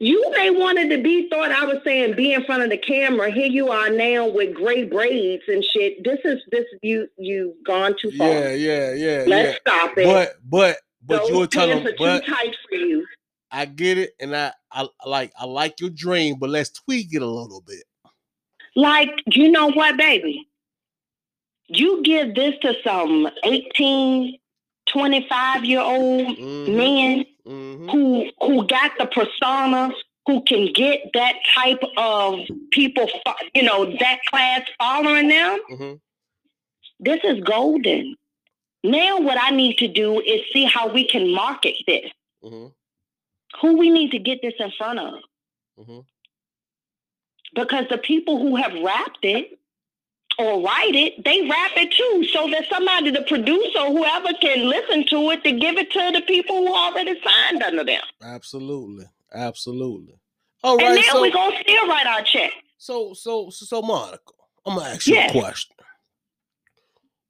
You 0.00 0.28
may 0.32 0.50
wanted 0.50 0.90
to 0.90 1.02
be 1.02 1.28
thought 1.28 1.52
I 1.52 1.64
was 1.64 1.78
saying 1.84 2.16
be 2.16 2.32
in 2.32 2.44
front 2.44 2.62
of 2.62 2.70
the 2.70 2.76
camera. 2.76 3.30
Here 3.30 3.46
you 3.46 3.70
are 3.70 3.90
now 3.90 4.26
with 4.28 4.54
gray 4.54 4.84
braids 4.84 5.44
and 5.46 5.64
shit. 5.64 6.02
This 6.02 6.18
is 6.24 6.42
this 6.50 6.64
you 6.82 7.08
you've 7.16 7.54
gone 7.64 7.94
too 8.00 8.10
far. 8.18 8.28
Yeah, 8.28 8.52
yeah, 8.54 8.92
yeah, 8.92 9.24
Let's 9.26 9.52
yeah. 9.52 9.72
stop 9.72 9.96
it. 9.96 10.04
But, 10.04 10.34
but, 10.48 10.78
but 11.06 11.20
Those 11.20 11.28
you 11.30 11.38
were 11.38 11.46
telling, 11.46 11.86
are 11.86 11.92
but 11.96 12.24
too 12.24 12.32
tight 12.32 12.56
for 12.68 12.74
you. 12.74 13.06
I 13.52 13.66
get 13.66 13.98
it, 13.98 14.14
and 14.20 14.34
I, 14.34 14.52
I 14.72 14.88
like, 15.06 15.32
I 15.38 15.44
like 15.44 15.80
your 15.80 15.90
dream, 15.90 16.36
but 16.40 16.50
let's 16.50 16.70
tweak 16.70 17.14
it 17.14 17.22
a 17.22 17.26
little 17.26 17.60
bit. 17.60 17.84
Like, 18.74 19.22
you 19.28 19.48
know 19.48 19.70
what, 19.70 19.96
baby? 19.96 20.48
You 21.68 22.02
give 22.02 22.34
this 22.34 22.54
to 22.62 22.74
some 22.82 23.28
18, 23.44 24.38
25 24.86 25.64
year 25.64 25.80
old 25.80 26.36
Mhm, 26.36 26.76
men 26.76 27.26
mhm. 27.46 27.90
who 27.90 28.30
who 28.40 28.66
got 28.66 28.92
the 28.98 29.06
persona, 29.06 29.92
who 30.26 30.42
can 30.42 30.72
get 30.72 31.10
that 31.14 31.36
type 31.54 31.82
of 31.96 32.40
people, 32.70 33.08
you 33.54 33.62
know, 33.62 33.84
that 33.98 34.20
class 34.30 34.62
following 34.78 35.28
them. 35.28 35.58
Mhm. 35.70 36.00
This 37.00 37.20
is 37.24 37.40
golden. 37.40 38.16
Now, 38.82 39.18
what 39.20 39.38
I 39.40 39.50
need 39.50 39.78
to 39.78 39.88
do 39.88 40.20
is 40.20 40.42
see 40.52 40.64
how 40.64 40.88
we 40.88 41.04
can 41.04 41.32
market 41.32 41.76
this. 41.86 42.10
Mhm. 42.42 42.72
Who 43.60 43.78
we 43.78 43.90
need 43.90 44.10
to 44.12 44.18
get 44.18 44.42
this 44.42 44.54
in 44.58 44.70
front 44.72 44.98
of. 44.98 45.22
Mhm. 45.78 46.04
because 47.54 47.84
the 47.88 47.98
people 47.98 48.38
who 48.38 48.56
have 48.56 48.72
rapped 48.82 49.24
it 49.24 49.58
or 50.38 50.60
write 50.62 50.94
it, 50.94 51.22
they 51.24 51.42
rap 51.48 51.72
it 51.76 51.90
too. 51.92 52.26
So 52.32 52.48
that 52.50 52.64
somebody, 52.68 53.10
the 53.10 53.22
producer, 53.22 53.84
whoever 53.86 54.32
can 54.40 54.68
listen 54.68 55.06
to 55.08 55.30
it 55.30 55.44
to 55.44 55.52
give 55.52 55.76
it 55.76 55.90
to 55.92 56.10
the 56.12 56.22
people 56.22 56.56
who 56.56 56.74
already 56.74 57.20
signed 57.22 57.62
under 57.62 57.84
them. 57.84 58.02
Absolutely, 58.22 59.06
absolutely. 59.32 60.14
All 60.62 60.78
and 60.82 60.96
then 60.96 61.04
so, 61.04 61.20
we're 61.20 61.30
gonna 61.32 61.56
still 61.60 61.86
write 61.88 62.06
our 62.06 62.22
check. 62.22 62.50
so, 62.78 63.12
so, 63.14 63.50
so, 63.50 63.66
so, 63.66 63.82
Monica, 63.82 64.32
I'm 64.66 64.76
gonna 64.76 64.90
ask 64.90 65.06
you 65.06 65.14
Yes. 65.14 65.30
a 65.30 65.38
question. 65.38 65.76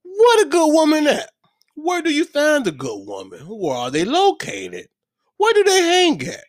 What 0.02 0.46
a 0.46 0.48
good 0.48 0.72
woman 0.72 1.06
at? 1.06 1.30
Where 1.74 2.00
do 2.02 2.12
you 2.12 2.24
find 2.24 2.66
a 2.66 2.70
good 2.72 3.06
woman? 3.06 3.40
Where 3.48 3.76
are 3.76 3.90
they 3.90 4.04
located? 4.04 4.88
Where 5.36 5.52
do 5.52 5.64
they 5.64 5.82
hang 5.82 6.22
at? 6.28 6.44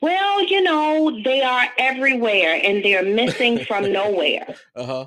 Well, 0.00 0.44
you 0.44 0.62
know, 0.62 1.20
they 1.24 1.42
are 1.42 1.66
everywhere 1.78 2.60
and 2.62 2.84
they're 2.84 3.02
missing 3.02 3.64
from 3.66 3.92
nowhere. 3.92 4.54
Uh 4.76 4.84
huh. 4.84 5.06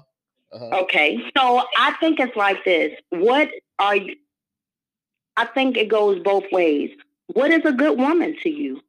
Uh-huh. 0.54 0.82
Okay. 0.82 1.18
So 1.38 1.64
I 1.78 1.94
think 2.00 2.20
it's 2.20 2.36
like 2.36 2.64
this. 2.66 3.00
What 3.10 3.50
are 3.80 3.96
you 3.96 4.16
I 5.38 5.46
think 5.46 5.78
it 5.78 5.88
goes 5.88 6.20
both 6.20 6.44
ways. 6.52 6.92
What 7.28 7.52
is 7.52 7.66
a 7.66 7.72
good 7.72 7.98
woman 7.98 8.36
to 8.44 8.50
you? 8.50 8.82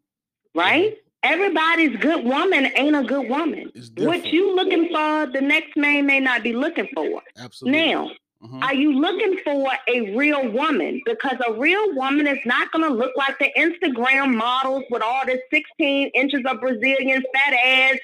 Right? 0.55 0.99
Everybody's 1.23 1.97
good 1.99 2.25
woman 2.25 2.69
ain't 2.77 2.97
a 2.97 3.05
good 3.05 3.29
woman. 3.29 3.71
What 3.97 4.27
you 4.27 4.55
looking 4.57 4.89
for, 4.89 5.27
the 5.33 5.41
next 5.41 5.77
man 5.77 6.07
may 6.07 6.19
not 6.19 6.43
be 6.43 6.53
looking 6.53 6.89
for. 6.95 7.23
Absolutely. 7.39 7.81
Now, 7.81 8.11
Mhm. 8.43 8.63
are 8.65 8.75
you 8.75 8.93
looking 8.93 9.39
for 9.45 9.73
a 9.89 10.17
real 10.17 10.51
woman? 10.51 11.01
Because 11.05 11.39
a 11.47 11.53
real 11.53 11.95
woman 11.95 12.27
is 12.27 12.39
not 12.45 12.73
going 12.73 12.89
to 12.89 12.93
look 12.93 13.13
like 13.17 13.39
the 13.39 13.51
Instagram 13.57 14.35
models 14.35 14.85
with 14.91 15.03
all 15.03 15.25
this 15.27 15.41
16 15.51 16.11
inches 16.15 16.43
of 16.47 16.61
Brazilian 16.61 17.23
fat 17.35 17.55
ass, 17.55 17.99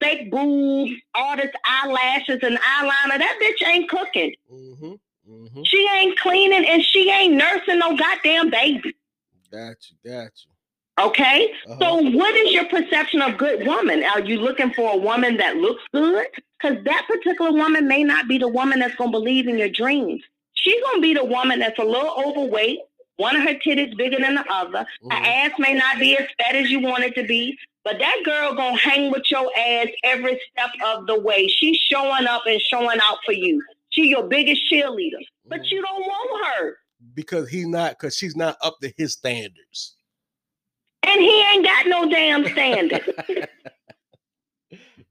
fake 0.00 0.30
boobs, 0.30 0.92
all 1.14 1.36
this 1.36 1.50
eyelashes 1.64 2.40
and 2.42 2.58
eyeliner. 2.58 3.18
That 3.18 3.38
bitch 3.42 3.66
ain't 3.66 3.88
cooking. 3.88 4.34
Mhm. 4.52 5.00
Mhm. 5.28 5.66
She 5.66 5.88
ain't 5.94 6.18
cleaning 6.18 6.66
and 6.66 6.84
she 6.84 7.10
ain't 7.10 7.34
nursing 7.34 7.78
no 7.78 7.96
goddamn 7.96 8.50
baby. 8.50 8.94
Got 9.50 9.76
you. 9.90 9.96
Got 10.04 10.32
you. 10.44 10.50
Okay? 11.00 11.52
Uh-huh. 11.66 11.76
So, 11.80 11.94
what 12.16 12.34
is 12.36 12.52
your 12.52 12.66
perception 12.66 13.22
of 13.22 13.36
good 13.38 13.66
woman? 13.66 14.02
Are 14.04 14.20
you 14.20 14.40
looking 14.40 14.72
for 14.72 14.92
a 14.92 14.96
woman 14.96 15.36
that 15.38 15.56
looks 15.56 15.82
good? 15.92 16.26
Because 16.60 16.82
that 16.84 17.04
particular 17.06 17.52
woman 17.52 17.86
may 17.86 18.02
not 18.02 18.26
be 18.28 18.38
the 18.38 18.48
woman 18.48 18.80
that's 18.80 18.94
going 18.96 19.12
to 19.12 19.18
believe 19.18 19.46
in 19.46 19.58
your 19.58 19.68
dreams. 19.68 20.22
She's 20.54 20.82
going 20.82 20.96
to 20.96 21.00
be 21.02 21.14
the 21.14 21.24
woman 21.24 21.60
that's 21.60 21.78
a 21.78 21.84
little 21.84 22.12
overweight, 22.26 22.80
one 23.16 23.36
of 23.36 23.42
her 23.42 23.54
titties 23.54 23.96
bigger 23.96 24.18
than 24.18 24.34
the 24.34 24.44
other. 24.52 24.78
Her 25.10 25.16
Mhm. 25.20 25.26
ass 25.26 25.52
may 25.58 25.74
not 25.74 25.98
be 26.00 26.16
as 26.16 26.26
fat 26.38 26.56
as 26.56 26.68
you 26.68 26.80
want 26.80 27.04
it 27.04 27.14
to 27.14 27.22
be, 27.22 27.56
but 27.84 27.98
that 28.00 28.22
girl 28.24 28.54
going 28.54 28.76
to 28.76 28.82
hang 28.82 29.10
with 29.12 29.30
your 29.30 29.50
ass 29.56 29.86
every 30.02 30.40
step 30.50 30.70
of 30.84 31.06
the 31.06 31.18
way. 31.18 31.46
She's 31.46 31.76
showing 31.76 32.26
up 32.26 32.42
and 32.46 32.60
showing 32.60 32.98
out 33.00 33.18
for 33.24 33.32
you. 33.32 33.62
She 33.90 34.08
your 34.08 34.24
biggest 34.24 34.62
cheerleader, 34.70 35.24
but 35.46 35.60
Mhm. 35.60 35.70
you 35.70 35.82
don't 35.82 36.00
want 36.06 36.46
her. 36.56 36.78
because 37.14 37.48
he's 37.48 37.68
not 37.68 37.90
because 37.92 38.16
she's 38.16 38.34
not 38.34 38.56
up 38.60 38.76
to 38.80 38.92
his 38.96 39.12
standards. 39.12 39.94
And 41.04 41.20
he 41.20 41.42
ain't 41.52 41.64
got 41.64 41.86
no 41.86 42.08
damn 42.10 42.44
standard. 42.48 43.02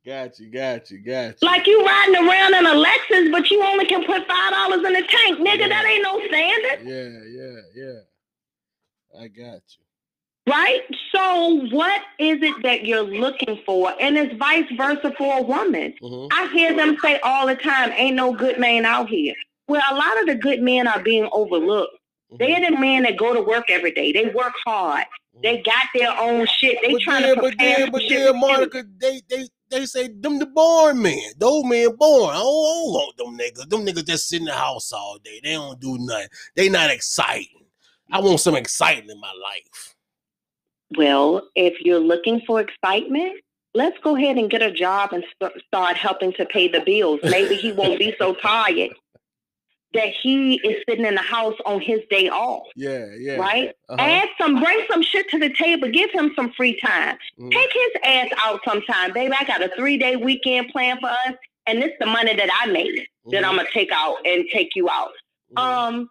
got 0.06 0.40
you, 0.40 0.50
got 0.52 0.90
you, 0.92 1.00
got 1.00 1.36
you. 1.42 1.48
Like 1.48 1.66
you 1.68 1.84
riding 1.86 2.16
around 2.16 2.54
in 2.56 2.66
a 2.66 2.74
Lexus, 2.76 3.32
but 3.32 3.50
you 3.50 3.64
only 3.64 3.86
can 3.86 4.04
put 4.06 4.28
five 4.28 4.52
dollars 4.54 4.86
in 4.86 4.94
the 4.94 5.04
tank, 5.08 5.40
nigga. 5.40 5.60
Yeah. 5.62 5.68
That 5.70 5.86
ain't 5.86 6.04
no 6.04 6.20
standard, 6.28 6.88
Yeah, 6.88 7.20
yeah, 7.30 7.62
yeah. 7.76 9.22
I 9.24 9.28
got 9.28 9.62
you. 9.78 10.54
right? 10.54 10.82
So 11.16 11.68
what 11.76 12.02
is 12.20 12.38
it 12.42 12.62
that 12.64 12.86
you're 12.86 13.02
looking 13.02 13.60
for? 13.66 13.94
And 14.00 14.18
it's 14.18 14.36
vice 14.38 14.70
versa 14.76 15.14
for 15.18 15.40
a 15.40 15.42
woman. 15.42 15.94
hmm 16.02 16.28
I 16.32 16.48
hear 16.54 16.76
them 16.76 16.98
say 17.02 17.20
all 17.22 17.48
the 17.48 17.56
time, 17.56 17.92
"Ain't 17.96 18.16
no 18.16 18.34
good 18.34 18.60
man 18.60 18.86
out 18.86 19.10
here." 19.10 19.34
Well, 19.68 19.82
a 19.92 19.96
lot 19.96 20.20
of 20.22 20.28
the 20.28 20.36
good 20.36 20.62
men 20.62 20.88
are 20.88 21.02
being 21.02 21.28
overlooked. 21.32 21.94
Mm-hmm. 22.32 22.38
They're 22.40 22.72
the 22.72 22.78
men 22.78 23.04
that 23.04 23.18
go 23.18 23.34
to 23.34 23.42
work 23.42 23.66
every 23.70 23.92
day. 23.92 24.12
They 24.12 24.28
work 24.28 24.54
hard. 24.66 25.06
They 25.42 25.62
got 25.62 25.88
their 25.94 26.12
own 26.20 26.48
shit. 26.48 26.78
They 26.82 26.94
but 26.94 27.02
trying 27.02 27.22
then, 27.24 27.36
to 27.36 27.42
but 27.42 27.50
prepare 27.52 27.78
then, 27.78 27.86
for 27.88 27.92
but 27.92 28.02
shit 28.02 28.26
then. 28.26 28.40
Monica, 28.40 28.84
they, 28.98 29.22
they, 29.30 29.48
they 29.70 29.86
say 29.86 30.08
them 30.08 30.40
the 30.40 30.46
born 30.46 31.02
men. 31.02 31.32
Those 31.38 31.64
men 31.66 31.96
born. 31.96 32.36
I 32.36 32.40
don't, 32.40 32.40
I 32.40 32.42
don't 32.42 32.94
want 32.94 33.18
them 33.18 33.38
niggas. 33.38 33.70
Them 33.70 33.86
niggas 33.86 34.08
just 34.08 34.28
sit 34.28 34.40
in 34.40 34.46
the 34.46 34.54
house 34.54 34.92
all 34.92 35.18
day. 35.24 35.40
They 35.44 35.54
don't 35.54 35.80
do 35.80 35.98
nothing. 36.00 36.28
They 36.56 36.70
not 36.70 36.90
exciting. 36.90 37.66
I 38.12 38.22
want 38.22 38.40
some 38.40 38.56
exciting 38.56 39.10
in 39.10 39.20
my 39.20 39.34
life. 39.34 39.96
Well, 40.98 41.50
if 41.56 41.82
you're 41.82 42.00
looking 42.00 42.42
for 42.48 42.62
excitement, 42.62 43.42
let's 43.74 43.98
go 44.04 44.16
ahead 44.16 44.38
and 44.38 44.50
get 44.50 44.62
a 44.62 44.72
job 44.72 45.12
and 45.12 45.24
st- 45.42 45.62
start 45.66 45.98
helping 45.98 46.32
to 46.34 46.46
pay 46.46 46.70
the 46.70 46.80
bills. 46.80 47.20
Maybe 47.24 47.56
he 47.56 47.74
won't 47.74 48.00
be 48.00 48.16
so 48.18 48.34
tired 48.36 48.92
that 49.98 50.14
he 50.22 50.56
is 50.64 50.84
sitting 50.90 51.06
in 51.06 51.16
the 51.16 51.22
house 51.22 51.56
on 51.66 51.82
his 51.82 52.00
day 52.10 52.30
off, 52.30 52.64
Yeah, 52.76 53.06
yeah. 53.20 53.36
right? 53.36 53.70
Uh-huh. 53.90 53.98
Add 54.02 54.30
some, 54.40 54.62
bring 54.64 54.86
some 54.90 55.02
shit 55.04 55.30
to 55.32 55.40
the 55.40 55.50
table. 55.54 55.90
Give 55.90 56.10
him 56.12 56.32
some 56.36 56.54
free 56.54 56.80
time. 56.80 57.18
Mhm. 57.40 57.52
Take 57.52 57.74
his 57.74 57.92
ass 58.04 58.30
out 58.46 58.62
sometime, 58.66 59.12
baby. 59.14 59.34
I 59.38 59.44
got 59.44 59.62
a 59.62 59.70
three 59.76 59.98
day 59.98 60.16
weekend 60.16 60.70
plan 60.70 61.00
for 61.00 61.10
us, 61.10 61.34
and 61.66 61.82
this 61.82 61.92
the 62.00 62.06
money 62.06 62.34
that 62.36 62.50
I 62.64 62.68
made 62.68 63.06
that 63.32 63.44
Mhm. 63.44 63.48
I'm 63.48 63.56
gonna 63.58 63.68
take 63.74 63.92
out 63.92 64.18
and 64.26 64.46
take 64.54 64.70
you 64.76 64.90
out. 64.90 65.12
Mhm. 65.56 65.62
Um, 65.62 66.10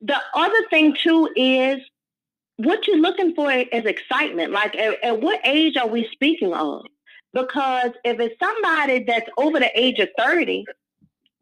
the 0.00 0.20
other 0.34 0.62
thing 0.70 0.94
too 1.02 1.28
is 1.36 1.78
what 2.56 2.86
you're 2.86 2.98
looking 2.98 3.34
for 3.34 3.50
is 3.50 3.84
excitement. 3.84 4.52
Like, 4.52 4.76
at, 4.76 5.02
at 5.02 5.20
what 5.20 5.40
age 5.44 5.76
are 5.76 5.88
we 5.88 6.08
speaking 6.12 6.52
of? 6.54 6.84
Because 7.32 7.90
if 8.04 8.18
it's 8.20 8.34
somebody 8.38 9.04
that's 9.04 9.28
over 9.38 9.58
the 9.60 9.70
age 9.78 9.98
of 10.00 10.08
30, 10.18 10.64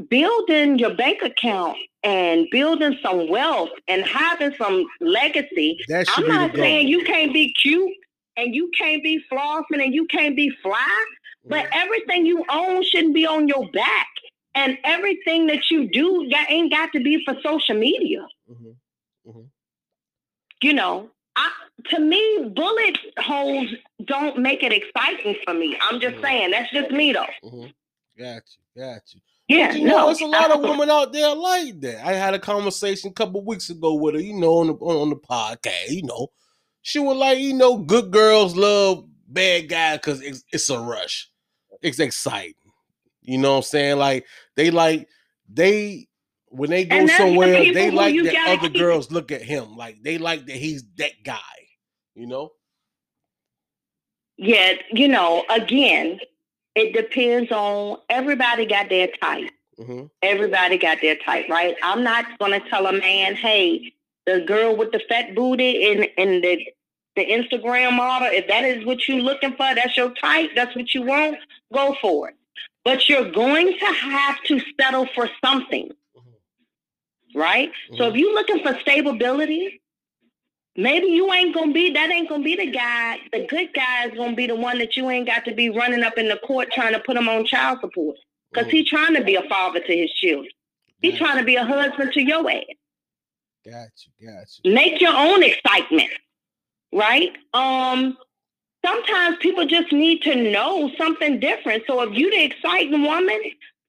building 0.08 0.78
your 0.78 0.94
bank 0.94 1.22
account 1.22 1.76
and 2.04 2.46
building 2.50 2.96
some 3.02 3.28
wealth 3.28 3.70
and 3.88 4.04
having 4.04 4.54
some 4.56 4.86
legacy, 5.00 5.78
I'm 6.16 6.28
not 6.28 6.52
the 6.52 6.56
goal. 6.58 6.64
saying 6.66 6.88
you 6.88 7.04
can't 7.04 7.32
be 7.32 7.52
cute 7.60 7.92
and 8.36 8.54
you 8.54 8.70
can't 8.78 9.02
be 9.02 9.22
flossing 9.30 9.82
and 9.82 9.92
you 9.92 10.06
can't 10.06 10.36
be 10.36 10.50
fly, 10.62 11.04
but 11.46 11.66
everything 11.72 12.24
you 12.26 12.44
own 12.50 12.82
shouldn't 12.84 13.14
be 13.14 13.26
on 13.26 13.48
your 13.48 13.68
back. 13.72 14.06
And 14.54 14.78
everything 14.82 15.46
that 15.48 15.70
you 15.70 15.88
do 15.88 16.28
got, 16.30 16.50
ain't 16.50 16.72
got 16.72 16.90
to 16.92 17.00
be 17.00 17.24
for 17.24 17.34
social 17.42 17.76
media. 17.76 18.26
Mhm. 18.50 19.50
You 20.62 20.72
know, 20.72 21.10
I, 21.36 21.52
to 21.90 22.00
me, 22.00 22.50
bullet 22.54 22.98
holes 23.18 23.68
don't 24.04 24.38
make 24.38 24.62
it 24.64 24.72
exciting 24.72 25.36
for 25.44 25.54
me. 25.54 25.78
I'm 25.80 26.00
just 26.00 26.16
Mhm. 26.16 26.22
saying, 26.22 26.50
that's 26.50 26.72
just 26.72 26.90
me 26.90 27.12
though. 27.12 27.26
Mhm. 27.44 27.72
Got 28.18 28.42
you, 28.56 28.82
got 28.82 29.14
you. 29.14 29.20
Yeah, 29.48 29.68
But 29.68 29.78
you 29.80 29.86
no. 29.86 29.96
know, 29.96 30.10
it's 30.10 30.20
a 30.20 30.26
lot 30.26 30.50
of 30.50 30.60
women 30.68 30.90
out 30.90 31.12
there 31.12 31.34
like 31.34 31.80
that. 31.80 32.06
I 32.06 32.12
had 32.12 32.34
a 32.34 32.38
conversation 32.38 33.10
a 33.10 33.14
couple 33.14 33.42
weeks 33.44 33.70
ago 33.70 33.94
with 33.94 34.14
her, 34.14 34.20
you 34.20 34.34
know, 34.34 34.58
on 34.58 34.66
the 34.68 34.74
on, 34.74 35.08
the 35.10 35.16
podcast. 35.16 35.88
You 35.90 36.02
know, 36.02 36.28
she 36.82 36.98
was 36.98 37.16
like, 37.16 37.38
you 37.38 37.54
know, 37.54 37.78
good 37.78 38.10
girls 38.10 38.54
love 38.56 39.06
bad 39.26 39.68
guys 39.68 39.98
because 39.98 40.20
it's, 40.22 40.44
it's 40.52 40.68
a 40.70 40.78
rush. 40.78 41.30
It's 41.82 41.98
exciting. 41.98 42.54
You 43.22 43.38
know 43.38 43.52
what 43.52 43.56
I'm 43.58 43.62
saying? 43.62 43.98
Like 43.98 44.26
they 44.54 44.70
like 44.70 45.08
they 45.48 46.08
when 46.50 46.68
they 46.70 46.84
go 46.84 46.96
that's 47.06 47.12
the 47.12 47.16
somewhere, 47.18 47.72
they 47.72 47.90
like 47.90 48.14
that 48.24 48.58
other 48.58 48.68
keep- 48.68 48.78
girls 48.78 49.10
look 49.10 49.32
at 49.32 49.42
him. 49.42 49.76
Like 49.76 50.02
they 50.02 50.18
like 50.18 50.44
that 50.46 50.56
he's 50.56 50.84
that 50.96 51.12
guy. 51.24 51.38
You 52.14 52.26
know? 52.26 52.50
Yeah, 54.36 54.74
you 54.92 55.08
know, 55.08 55.44
again, 55.50 56.20
it 56.78 56.92
depends 56.94 57.50
on 57.52 57.98
everybody 58.08 58.66
got 58.66 58.88
their 58.88 59.08
type. 59.20 59.50
hmm 59.78 60.04
Everybody 60.22 60.78
got 60.78 60.98
their 61.02 61.16
type, 61.16 61.48
right? 61.48 61.76
I'm 61.82 62.02
not 62.04 62.38
gonna 62.38 62.60
tell 62.70 62.86
a 62.86 62.92
man, 62.92 63.34
hey, 63.36 63.92
the 64.26 64.40
girl 64.40 64.76
with 64.76 64.92
the 64.92 65.00
fat 65.08 65.34
booty 65.34 65.90
and 65.90 66.08
and 66.16 66.44
the 66.44 66.66
the 67.16 67.26
Instagram 67.26 67.94
model, 67.96 68.28
if 68.30 68.46
that 68.48 68.64
is 68.64 68.84
what 68.86 69.08
you're 69.08 69.20
looking 69.20 69.50
for, 69.52 69.74
that's 69.74 69.96
your 69.96 70.10
type, 70.14 70.50
that's 70.54 70.76
what 70.76 70.94
you 70.94 71.02
want, 71.02 71.38
go 71.74 71.96
for 72.00 72.28
it. 72.28 72.36
But 72.84 73.08
you're 73.08 73.30
going 73.32 73.76
to 73.78 73.86
have 73.86 74.36
to 74.44 74.60
settle 74.80 75.06
for 75.14 75.28
something, 75.44 75.90
right? 77.34 77.70
So 77.96 78.08
if 78.08 78.14
you're 78.16 78.34
looking 78.34 78.62
for 78.62 78.78
stability, 78.80 79.80
maybe 80.78 81.08
you 81.08 81.30
ain't 81.32 81.54
gonna 81.54 81.72
be 81.72 81.90
that 81.92 82.10
ain't 82.10 82.28
gonna 82.28 82.44
be 82.44 82.56
the 82.56 82.70
guy. 82.70 83.18
The 83.32 83.46
good 83.46 83.74
guy 83.74 84.06
is 84.06 84.16
gonna 84.16 84.36
be 84.36 84.46
the 84.46 84.54
one 84.54 84.78
that 84.78 84.96
you 84.96 85.10
ain't 85.10 85.26
got 85.26 85.44
to 85.44 85.54
be 85.54 85.68
running 85.68 86.02
up 86.02 86.16
in 86.16 86.28
the 86.28 86.38
court 86.46 86.68
trying 86.72 86.94
to 86.94 87.00
put 87.00 87.16
him 87.16 87.28
on 87.28 87.44
child 87.44 87.80
support. 87.80 88.16
Because 88.50 88.70
he 88.70 88.84
trying 88.84 89.14
to 89.14 89.22
be 89.22 89.34
a 89.34 89.42
father 89.42 89.80
to 89.80 89.96
his 89.96 90.10
children. 90.12 90.48
He 91.00 91.10
Got 91.10 91.18
trying 91.18 91.38
to 91.38 91.44
be 91.44 91.56
a 91.56 91.64
husband 91.64 92.12
to 92.14 92.22
your 92.22 92.50
ass. 92.50 92.64
got 93.64 93.88
you, 94.06 94.26
got 94.26 94.46
you. 94.64 94.72
Make 94.72 95.00
your 95.02 95.14
own 95.14 95.42
excitement, 95.42 96.10
right? 96.92 97.36
Um, 97.52 98.16
sometimes 98.84 99.36
people 99.40 99.66
just 99.66 99.92
need 99.92 100.22
to 100.22 100.50
know 100.50 100.90
something 100.96 101.40
different. 101.40 101.84
So 101.86 102.00
if 102.02 102.16
you 102.16 102.30
the 102.30 102.44
exciting 102.44 103.02
woman, 103.02 103.40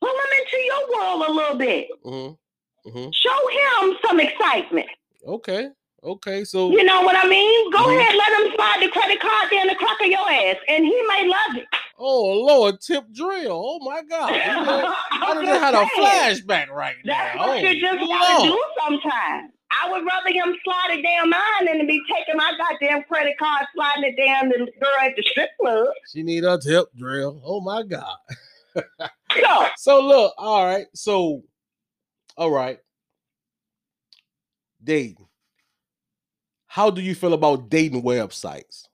pull 0.02 0.10
him 0.10 0.32
into 0.41 0.58
your 0.58 0.99
world 0.99 1.23
a 1.28 1.32
little 1.32 1.58
bit. 1.58 1.88
Mm-hmm. 2.06 2.89
Mm-hmm. 2.89 3.10
Show 3.12 3.88
him 3.88 3.97
some 4.06 4.19
excitement. 4.19 4.88
Okay, 5.25 5.69
okay. 6.03 6.43
So 6.43 6.71
You 6.71 6.83
know 6.83 7.01
what 7.01 7.15
I 7.15 7.27
mean? 7.27 7.71
Go 7.71 7.77
ahead, 7.77 8.15
let 8.15 8.41
him 8.41 8.55
slide 8.55 8.79
the 8.81 8.89
credit 8.89 9.19
card 9.19 9.51
down 9.51 9.67
the 9.67 9.75
crack 9.75 9.99
of 10.01 10.07
your 10.07 10.29
ass, 10.29 10.57
and 10.67 10.85
he 10.85 11.01
may 11.07 11.27
love 11.27 11.57
it. 11.57 11.67
Oh 11.97 12.45
Lord, 12.45 12.79
tip 12.81 13.05
drill. 13.13 13.51
Oh 13.51 13.79
my 13.79 14.01
God. 14.03 14.31
I 14.31 15.41
just 15.43 15.62
had 15.62 15.75
a 15.75 15.85
flashback 15.85 16.69
right 16.69 16.95
That's 17.03 17.35
now. 17.35 17.47
what 17.47 17.59
oh, 17.59 17.67
you 17.67 17.81
just 17.81 17.99
gotta 17.99 18.49
do 18.49 18.63
sometimes. 18.81 19.51
I 19.71 19.91
would 19.91 20.03
rather 20.05 20.29
him 20.29 20.55
slide 20.63 20.97
it 20.97 21.03
down 21.03 21.29
mine 21.29 21.65
than 21.65 21.79
to 21.79 21.85
be 21.85 22.01
taking 22.12 22.35
my 22.38 22.53
goddamn 22.57 23.03
credit 23.03 23.38
card, 23.38 23.65
sliding 23.75 24.03
it 24.05 24.17
down 24.17 24.49
the 24.49 24.57
girl 24.57 24.89
at 25.01 25.15
the 25.15 25.23
strip 25.23 25.49
club. 25.59 25.88
She 26.12 26.23
need 26.23 26.43
a 26.43 26.57
tip 26.57 26.88
drill. 26.97 27.41
Oh 27.45 27.62
my 27.62 27.83
God. 27.83 28.17
So, 28.75 29.65
So 29.77 30.01
look, 30.01 30.33
all 30.38 30.65
right. 30.65 30.88
So, 30.95 31.43
all 32.35 32.51
right. 32.51 32.79
Dating. 34.83 35.29
How 36.71 36.91
do 36.91 37.01
you 37.01 37.15
feel 37.15 37.34
about 37.34 37.67
dating 37.69 38.03
websites? 38.03 38.86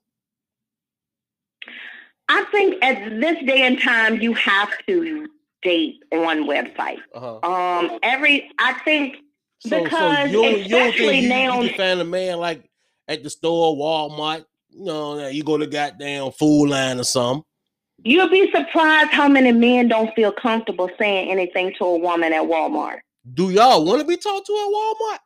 I 2.28 2.44
think 2.50 2.82
at 2.82 3.20
this 3.20 3.36
day 3.44 3.62
and 3.66 3.78
time, 3.80 4.20
you 4.20 4.32
have 4.34 4.70
to 4.86 5.28
date 5.62 6.02
on 6.10 6.44
websites. 6.48 7.00
Uh-huh. 7.14 7.38
Um, 7.48 7.98
every 8.02 8.50
I 8.58 8.72
think 8.84 9.16
So, 9.58 9.84
Because 9.84 10.30
so 10.30 10.42
you, 10.42 10.42
you 10.56 10.64
especially 10.64 11.20
you, 11.20 11.28
now- 11.28 11.60
you 11.60 11.68
can 11.68 11.76
find 11.76 12.00
a 12.00 12.04
man 12.04 12.38
like 12.38 12.68
at 13.08 13.22
the 13.22 13.30
store, 13.30 13.76
Walmart, 13.76 14.46
you 14.70 14.84
know, 14.86 15.28
you 15.28 15.44
go 15.44 15.58
to 15.58 15.66
goddamn 15.66 16.32
food 16.32 16.70
line 16.70 16.98
or 16.98 17.04
something. 17.04 17.44
you'll 18.04 18.28
be 18.30 18.50
surprised 18.52 19.10
how 19.10 19.28
many 19.28 19.52
men 19.52 19.88
don't 19.88 20.14
feel 20.14 20.32
comfortable 20.32 20.90
saying 20.98 21.30
anything 21.30 21.74
to 21.78 21.84
a 21.84 21.98
woman 21.98 22.32
at 22.32 22.42
Walmart. 22.42 23.00
Do 23.34 23.50
y'all 23.50 23.84
want 23.84 24.00
to 24.00 24.06
be 24.06 24.16
talked 24.16 24.46
to 24.46 24.52
at 24.52 24.72
Walmart? 24.74 25.18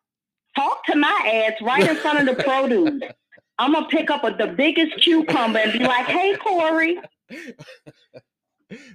Talk 0.56 0.84
to 0.86 0.96
my 0.96 1.46
ass 1.48 1.60
right 1.62 1.88
in 1.88 1.96
front 1.96 2.20
of 2.20 2.36
the 2.36 2.42
produce. 2.42 3.00
I'm 3.58 3.72
gonna 3.72 3.86
pick 3.88 4.10
up 4.10 4.24
a, 4.24 4.30
the 4.30 4.46
biggest 4.46 4.96
cucumber 5.02 5.58
and 5.58 5.72
be 5.72 5.80
like, 5.80 6.06
"Hey, 6.06 6.34
Corey, 6.36 6.98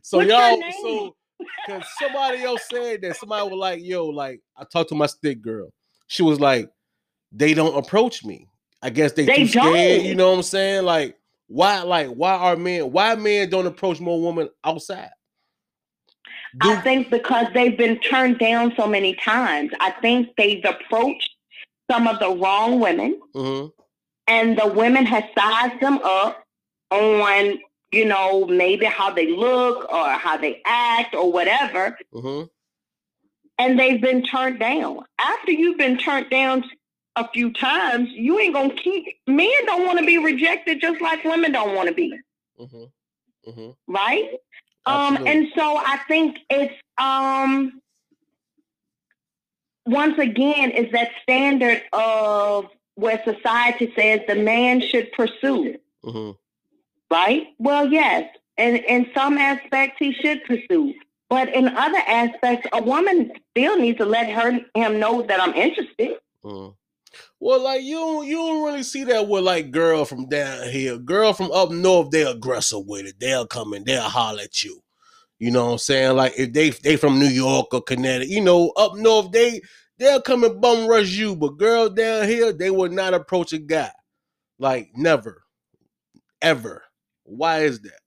So 0.02 0.18
What's 0.18 0.30
y'all, 0.30 0.62
so 0.82 1.16
because 1.68 1.86
somebody 2.00 2.44
else 2.44 2.62
said 2.70 3.02
that 3.02 3.18
somebody 3.18 3.50
was 3.50 3.58
like, 3.58 3.84
"Yo, 3.84 4.08
like 4.08 4.42
I 4.58 4.64
talked 4.64 4.90
to 4.90 4.96
my 4.96 5.06
stick 5.06 5.42
girl. 5.42 5.72
She 6.08 6.24
was 6.24 6.40
like, 6.40 6.70
they 7.32 7.54
don't 7.54 7.78
approach 7.78 8.24
me. 8.24 8.48
I 8.82 8.90
guess 8.90 9.12
they, 9.14 9.26
They 9.26 9.38
too 9.38 9.48
scared. 9.48 9.74
don't. 9.74 10.06
You 10.06 10.16
know 10.16 10.30
what 10.30 10.38
I'm 10.38 10.44
saying? 10.44 10.86
Like, 10.86 11.18
why? 11.48 11.82
Like, 11.82 12.10
why 12.10 12.36
are 12.36 12.56
men? 12.56 12.92
Why 12.92 13.16
men 13.16 13.50
don't 13.50 13.66
approach 13.66 14.00
more 14.00 14.22
women 14.22 14.50
outside? 14.64 15.10
Do, 16.62 16.72
I 16.72 16.80
think 16.82 17.10
because 17.10 17.48
they've 17.54 17.78
been 17.78 18.00
turned 18.00 18.40
down 18.40 18.74
so 18.78 18.88
many 18.88 19.16
times. 19.16 19.72
I 19.82 19.92
think 19.92 20.30
they've 20.38 20.64
approached 20.64 21.35
some 21.90 22.08
of 22.08 22.20
the 22.20 22.30
wrong 22.30 22.80
women, 22.80 23.20
Mhm. 23.34 23.72
and 24.28 24.58
the 24.58 24.68
women 24.68 25.06
have 25.06 25.30
sized 25.38 25.80
them 25.80 26.00
up 26.04 26.44
on, 26.92 27.60
you 27.92 28.06
know, 28.06 28.46
maybe 28.46 28.86
how 28.86 29.12
they 29.12 29.28
look 29.28 29.92
or 29.92 30.10
how 30.10 30.38
they 30.38 30.62
act 30.66 31.16
or 31.16 31.32
whatever, 31.32 31.98
Mhm. 32.14 32.50
and 33.58 33.80
they've 33.80 34.02
been 34.02 34.24
turned 34.24 34.60
down. 34.60 35.06
After 35.20 35.52
you've 35.52 35.78
been 35.78 35.98
turned 35.98 36.30
down 36.30 36.70
a 37.16 37.28
few 37.30 37.54
times, 37.54 38.10
you 38.12 38.40
ain't 38.40 38.54
gonna 38.54 38.74
keep. 38.74 39.18
Men 39.28 39.66
don't 39.66 39.86
want 39.86 40.00
to 40.00 40.06
be 40.06 40.18
rejected, 40.18 40.82
just 40.82 41.00
like 41.02 41.24
women 41.24 41.52
don't 41.52 41.76
want 41.76 41.88
to 41.88 41.96
be. 41.96 42.14
Mm-hmm. 42.60 42.84
Mm-hmm. 43.50 43.72
Right. 43.88 44.30
Um, 44.88 45.18
and 45.26 45.48
so 45.56 45.78
I 45.78 45.98
think 46.08 46.38
it's 46.50 46.74
um, 46.98 47.82
once 49.86 50.18
again 50.18 50.72
is 50.72 50.92
that 50.92 51.10
standard 51.22 51.82
of 51.94 52.66
where 52.96 53.22
society 53.24 53.94
says 53.96 54.22
the 54.28 54.36
man 54.36 54.82
should 54.82 55.12
pursue. 55.12 55.78
Mm-hmm. 56.04 56.32
Right. 57.12 57.48
Well, 57.60 57.88
yes, 57.88 58.30
and 58.58 58.78
in 58.78 59.08
some 59.14 59.38
aspects 59.38 59.98
he 60.00 60.14
should 60.14 60.44
pursue. 60.46 60.94
But 61.30 61.54
in 61.54 61.68
other 61.68 62.02
aspects, 62.08 62.68
a 62.72 62.82
woman 62.82 63.32
still 63.52 63.78
needs 63.80 63.98
to 63.98 64.06
let 64.06 64.30
her 64.30 64.60
him 64.74 65.00
know 65.00 65.24
that 65.24 65.42
I'm 65.42 65.54
interested. 65.54 66.18
Mm. 66.44 66.76
Well, 67.40 67.64
like 67.64 67.82
you 67.82 67.96
don't 67.96 68.28
you 68.28 68.36
don't 68.36 68.66
really 68.66 68.84
see 68.84 69.04
that 69.06 69.28
with 69.28 69.44
like 69.44 69.72
girl 69.72 70.06
from 70.06 70.28
down 70.28 70.70
here. 70.70 70.98
Girl 70.98 71.34
from 71.34 71.52
up 71.52 71.72
north, 71.72 72.12
they're 72.12 72.30
aggressive 72.30 72.86
with 72.86 73.06
it. 73.06 73.20
They'll 73.20 73.48
come 73.48 73.74
and 73.74 73.86
they'll 73.86 74.02
holler 74.02 74.44
at 74.44 74.64
you. 74.64 74.82
You 75.40 75.52
know 75.52 75.66
what 75.66 75.72
I'm 75.74 75.78
saying? 75.80 76.16
Like 76.16 76.34
if 76.38 76.54
they 76.54 76.70
they 76.70 76.96
from 76.96 77.20
New 77.20 77.28
York 77.28 77.74
or 77.74 77.82
Connecticut, 77.82 78.30
you 78.30 78.42
know, 78.42 78.70
up 78.78 78.96
north 78.96 79.32
they 79.32 79.62
they'll 79.98 80.22
come 80.22 80.44
and 80.44 80.62
bum 80.62 80.88
rush 80.88 81.12
you. 81.12 81.36
But 81.36 81.58
girls 81.58 81.94
down 81.94 82.28
here, 82.28 82.54
they 82.54 82.72
would 82.72 82.92
not 82.92 83.14
approach 83.14 83.54
a 83.54 83.58
guy. 83.58 83.92
Like 84.60 84.90
never. 84.96 85.44
Ever. 86.42 86.84
Why 87.24 87.62
is 87.62 87.82
that? 87.82 88.00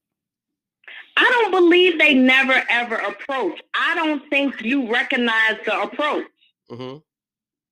I 1.16 1.24
don't 1.24 1.50
believe 1.50 1.98
they 1.98 2.14
never 2.14 2.62
ever 2.70 2.94
approach. 2.94 3.60
I 3.74 3.94
don't 3.96 4.28
think 4.30 4.62
you 4.62 4.90
recognize 4.90 5.56
the 5.66 5.82
approach. 5.82 6.26
Mm-hmm. 6.70 6.98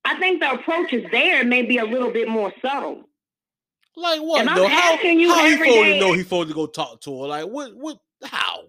I 0.05 0.19
think 0.19 0.41
the 0.41 0.53
approach 0.53 0.93
is 0.93 1.05
there, 1.11 1.45
maybe 1.45 1.79
a 1.79 1.85
little 1.85 2.11
bit 2.11 2.29
more 2.29 2.53
subtle. 2.61 3.05
Like 3.97 4.21
what? 4.21 4.41
And 4.41 4.57
though? 4.57 4.69
How, 4.69 5.01
you 5.01 5.33
how 5.33 5.45
he 5.45 5.53
supposed 5.53 5.69
to 5.69 6.01
know 6.01 6.13
he 6.13 6.23
supposed 6.23 6.49
to 6.49 6.55
go 6.55 6.67
talk 6.67 7.01
to 7.03 7.23
her? 7.23 7.29
Like 7.29 7.47
what? 7.47 7.75
What? 7.75 7.99
How? 8.25 8.65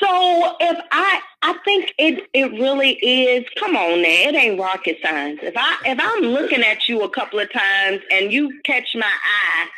So 0.00 0.56
if 0.60 0.78
I, 0.90 1.20
I 1.42 1.54
think 1.64 1.94
it 1.98 2.28
it 2.32 2.52
really 2.52 2.92
is. 2.92 3.44
Come 3.58 3.76
on, 3.76 4.02
now, 4.02 4.08
it 4.08 4.34
ain't 4.34 4.60
rocket 4.60 4.98
science. 5.02 5.40
If 5.42 5.54
I 5.56 5.76
if 5.86 5.98
I'm 6.00 6.22
looking 6.22 6.62
at 6.62 6.88
you 6.88 7.02
a 7.02 7.08
couple 7.08 7.38
of 7.38 7.52
times 7.52 8.00
and 8.10 8.32
you 8.32 8.60
catch 8.64 8.88
my 8.94 9.06
eye, 9.06 9.68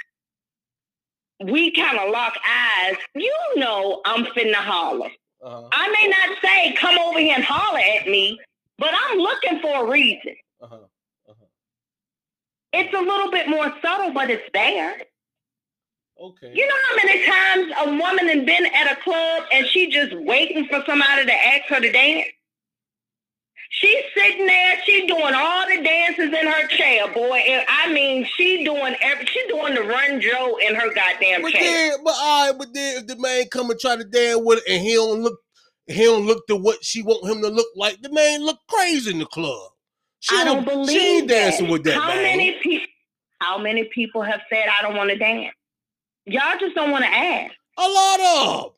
we 1.45 1.71
kind 1.73 1.99
of 1.99 2.11
lock 2.11 2.35
eyes. 2.49 2.97
You 3.15 3.35
know 3.57 4.01
I'm 4.05 4.25
finna 4.27 4.55
holler. 4.55 5.11
Uh-huh. 5.43 5.69
I 5.71 5.89
may 5.89 6.09
not 6.09 6.39
say 6.43 6.75
come 6.81 6.99
over 6.99 7.19
here 7.19 7.35
and 7.37 7.45
holler 7.45 7.79
at 7.79 8.09
me, 8.09 8.39
but 8.79 8.91
I'm 8.93 9.19
looking 9.19 9.61
for 9.61 9.87
a 9.87 9.91
reason. 9.91 10.35
Uh-huh. 10.63 10.77
Uh-huh. 11.29 11.47
It's 12.73 12.95
a 12.95 13.01
little 13.01 13.31
bit 13.31 13.49
more 13.49 13.73
subtle, 13.83 14.13
but 14.13 14.31
it's 14.31 14.49
there. 14.55 14.97
Okay. 16.19 16.51
You 16.55 16.67
know 16.67 16.75
how 16.89 16.97
many 16.97 17.27
times 17.27 17.73
a 17.87 17.91
woman 17.91 18.29
has 18.29 18.47
been 18.47 18.67
at 18.67 18.93
a 18.93 18.97
club 19.03 19.45
and 19.53 19.67
she 19.67 19.91
just 19.91 20.15
waiting 20.15 20.67
for 20.67 20.83
somebody 20.87 21.27
to 21.27 21.33
ask 21.33 21.65
her 21.69 21.81
to 21.81 21.93
dance? 21.93 22.27
She's 23.69 24.05
sitting 24.17 24.47
there, 24.47 24.77
she 24.87 25.07
doing 25.07 25.35
all 25.35 25.67
the 25.67 25.83
dances 25.83 26.27
in 26.33 26.47
her 26.47 26.67
chair, 26.69 27.13
boy. 27.13 27.37
And 27.37 27.67
I 27.69 27.93
mean, 27.93 28.27
she 28.37 28.65
doing 28.65 28.97
every, 29.03 29.27
she 29.27 29.47
doing 29.49 29.75
the 29.75 29.83
run 29.83 30.21
Joe 30.21 30.57
in 30.67 30.75
her 30.75 30.95
goddamn 30.95 31.43
but 31.43 31.53
chair. 31.53 31.61
Then, 31.61 31.99
but 32.03 32.15
all 32.19 32.47
right, 32.51 32.59
but 32.59 32.73
then 32.73 32.99
if 32.99 33.07
the 33.07 33.17
man 33.17 33.45
come 33.51 33.71
and 33.71 33.79
try 33.79 33.97
to 33.97 34.05
dance 34.05 34.41
with 34.43 34.61
it 34.61 34.73
and 34.73 34.83
he 34.83 34.95
don't 34.95 35.23
look, 35.23 35.39
he 35.87 36.05
don't 36.05 36.27
look 36.27 36.47
to 36.47 36.57
what 36.57 36.83
she 36.83 37.03
want 37.03 37.31
him 37.31 37.43
to 37.43 37.49
look 37.49 37.69
like, 37.77 38.01
the 38.01 38.11
man 38.11 38.43
look 38.43 38.59
crazy 38.69 39.11
in 39.11 39.19
the 39.19 39.27
club. 39.27 39.71
She 40.21 40.35
I 40.35 40.45
don't, 40.45 40.65
don't 40.65 40.87
believe 40.87 40.99
she 40.99 41.19
ain't 41.19 41.29
dancing 41.29 41.67
that. 41.67 41.73
with 41.73 41.85
that 41.85 41.95
how 42.01 42.09
man. 42.09 42.23
Many 42.23 42.57
people, 42.63 42.87
how 43.41 43.59
many 43.59 43.85
people 43.85 44.23
have 44.23 44.41
said 44.51 44.67
I 44.69 44.83
don't 44.83 44.97
want 44.97 45.11
to 45.11 45.19
dance? 45.19 45.55
Y'all 46.27 46.59
just 46.59 46.75
don't 46.75 46.91
want 46.91 47.05
to 47.05 47.11
ask. 47.11 47.53
A 47.79 47.89
lot 47.89 48.21
of. 48.21 48.73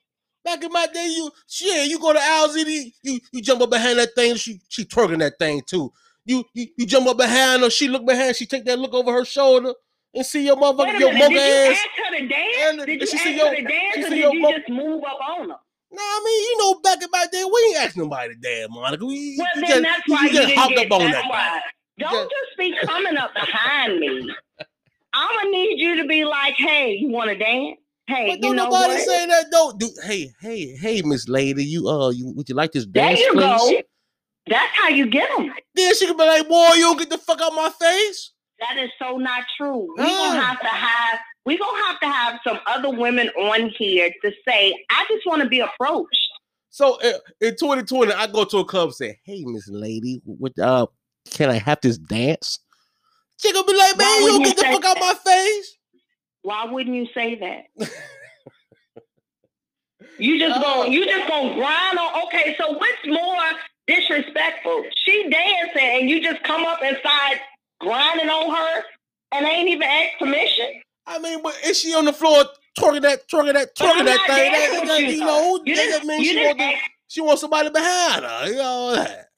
Back 0.45 0.63
in 0.63 0.73
my 0.73 0.87
day, 0.87 1.07
you 1.09 1.31
shit, 1.47 1.89
you 1.89 1.99
go 1.99 2.13
to 2.13 2.19
LZD, 2.19 2.93
you 3.03 3.21
you 3.33 3.43
jump 3.43 3.61
up 3.61 3.71
behind 3.71 3.99
that 3.99 4.15
thing, 4.15 4.35
she 4.37 4.61
she 4.69 4.85
twerking 4.85 5.19
that 5.19 5.39
thing 5.39 5.63
too. 5.67 5.93
You, 6.25 6.45
you 6.55 6.69
you 6.77 6.87
jump 6.87 7.07
up 7.07 7.19
behind 7.19 7.63
her, 7.63 7.71
she 7.71 7.89
look 7.89 8.07
behind, 8.07 8.37
she 8.37 8.47
take 8.47 8.65
that 8.65 8.79
look 8.79 8.95
over 8.95 9.13
her 9.13 9.25
shoulder 9.25 9.75
and 10.15 10.25
see 10.25 10.47
your 10.47 10.57
motherfucker, 10.57 10.99
your 10.99 11.13
mocha 11.13 11.41
ass. 11.41 11.77
Ask 11.77 12.13
her 12.13 12.19
to 12.19 12.29
dance? 12.29 12.57
And, 12.61 12.87
did 12.87 13.01
you 13.01 13.09
ask 13.13 13.25
her 13.25 13.31
your, 13.31 13.55
to 13.55 13.63
dance, 13.63 14.07
or 14.07 14.11
did 14.11 14.33
you 14.33 14.41
mo- 14.41 14.53
just 14.53 14.69
move 14.69 15.03
up 15.05 15.19
on 15.29 15.51
her? 15.51 15.57
Nah, 15.91 16.01
I 16.01 16.23
mean, 16.25 16.43
you 16.43 16.59
know, 16.59 16.81
back 16.81 17.03
in 17.03 17.09
my 17.11 17.27
day, 17.33 17.45
we 17.45 17.67
ain't 17.69 17.85
ask 17.85 17.97
nobody 17.97 18.35
to 18.35 18.41
dance, 18.41 18.69
Monica. 18.71 19.05
We, 19.07 19.37
well, 19.39 19.49
then 19.55 19.65
just, 19.67 19.83
that's 19.83 20.03
why 20.07 20.23
you, 20.23 20.29
you 20.29 20.35
just 20.35 20.55
hopped 20.55 20.79
up 20.79 20.93
on 20.93 21.11
that. 21.11 21.63
Don't 21.99 22.31
just 22.31 22.59
be 22.59 22.75
coming 22.87 23.17
up 23.17 23.33
behind 23.35 23.99
me. 23.99 24.31
I'm 25.19 25.37
gonna 25.37 25.51
need 25.51 25.81
you 25.81 25.97
to 25.97 26.07
be 26.07 26.25
like, 26.25 26.55
hey, 26.55 26.93
you 26.93 27.11
want 27.11 27.31
to 27.31 27.37
dance? 27.37 27.77
Hey, 28.07 28.29
but 28.29 28.41
don't 28.41 28.53
you 28.53 28.57
know 28.57 28.65
nobody 28.67 28.95
what? 28.95 29.03
say 29.03 29.27
that. 29.27 29.47
Don't 29.51 29.79
do. 29.81 29.91
Hey, 30.05 30.33
hey, 30.41 30.77
hey, 30.77 31.03
Miss 31.03 31.29
Lady, 31.29 31.65
you 31.65 31.89
uh, 31.89 32.11
you 32.11 32.33
would 32.37 32.49
you 32.49 32.55
like 32.55 32.71
this 32.71 32.87
dance? 32.87 33.19
There 33.19 33.27
you 33.27 33.33
please? 33.33 33.73
go. 33.73 33.83
That's 34.47 34.77
how 34.77 34.89
you 34.89 35.09
get 35.09 35.29
them. 35.37 35.53
Then 35.75 35.95
she 35.97 36.07
could 36.07 36.17
be 36.17 36.25
like, 36.25 36.49
"Boy, 36.49 36.69
you 36.75 36.83
don't 36.83 36.99
get 36.99 37.11
the 37.11 37.19
fuck 37.19 37.41
out 37.43 37.53
my 37.53 37.69
face." 37.71 38.33
That 38.61 38.79
is 38.79 38.91
so 38.97 39.17
not 39.17 39.43
true. 39.57 39.93
We 39.97 40.05
gonna 40.05 40.41
have 40.41 40.61
to 40.61 40.69
have 40.69 41.19
we 41.45 41.59
gonna 41.59 41.85
have 41.87 42.01
to 42.01 42.07
have 42.07 42.41
some 42.47 42.61
other 42.67 42.91
women 42.91 43.29
on 43.31 43.71
here 43.77 44.13
to 44.25 44.33
say, 44.47 44.73
"I 44.89 45.05
just 45.09 45.27
want 45.27 45.43
to 45.43 45.49
be 45.49 45.59
approached." 45.59 46.29
So 46.71 47.01
uh, 47.03 47.19
in 47.41 47.57
2020, 47.57 48.13
I 48.13 48.29
go 48.29 48.45
to 48.45 48.59
a 48.59 48.65
club 48.65 48.89
and 48.89 48.95
say, 48.95 49.19
"Hey, 49.25 49.43
Miss 49.45 49.69
Lady, 49.69 50.23
what 50.25 50.57
uh, 50.61 50.87
can 51.29 51.51
I 51.51 51.59
have 51.59 51.81
this 51.83 51.99
dance?" 51.99 52.61
She 53.39 53.53
gonna 53.53 53.67
be 53.67 53.77
like, 53.77 53.97
man, 53.97 54.23
you 54.23 54.29
don't 54.29 54.43
get 54.43 54.57
the 54.57 54.63
fuck 54.65 54.83
that? 54.83 54.97
out 54.97 55.01
my 55.01 55.15
face. 55.25 55.77
Why 56.43 56.65
wouldn't 56.67 56.95
you 56.95 57.07
say 57.15 57.37
that? 57.37 57.67
you 60.19 60.39
just 60.39 60.59
uh, 60.59 60.63
gonna 60.63 60.91
you 60.91 61.05
just 61.05 61.29
gonna 61.29 61.55
grind 61.55 61.99
on 61.99 62.27
okay, 62.27 62.57
so 62.59 62.73
what's 62.73 63.07
more 63.07 63.37
disrespectful? 63.87 64.85
She 65.05 65.29
dancing 65.31 66.01
and 66.01 66.11
you 66.11 66.21
just 66.21 66.43
come 66.43 66.65
up 66.65 66.79
start 66.79 67.39
grinding 67.81 68.29
on 68.29 68.55
her 68.55 68.83
and 69.33 69.47
ain't 69.47 69.69
even 69.69 69.83
ask 69.83 70.19
permission. 70.19 70.83
I 71.07 71.19
mean, 71.21 71.43
but 71.43 71.57
is 71.65 71.79
she 71.79 71.95
on 71.95 72.05
the 72.05 72.13
floor 72.13 72.45
twerking 72.79 73.03
that, 73.03 73.29
twerking 73.29 73.55
that, 73.55 73.75
twerking 73.75 74.05
that 74.05 74.27
thing? 74.27 74.53
That, 74.53 74.85
that, 74.87 75.01
you, 75.01 75.07
you 75.07 75.21
know, 75.21 75.61
you 75.65 75.75
that 75.77 76.05
means 76.05 76.27
she 76.27 76.45
want 76.45 76.59
to 76.59 76.77
she 77.09 77.23
wants 77.23 77.41
somebody 77.41 77.71
behind 77.71 78.25
her. 78.25 78.47
You 78.47 78.57
know 78.57 78.93
that. 78.95 79.31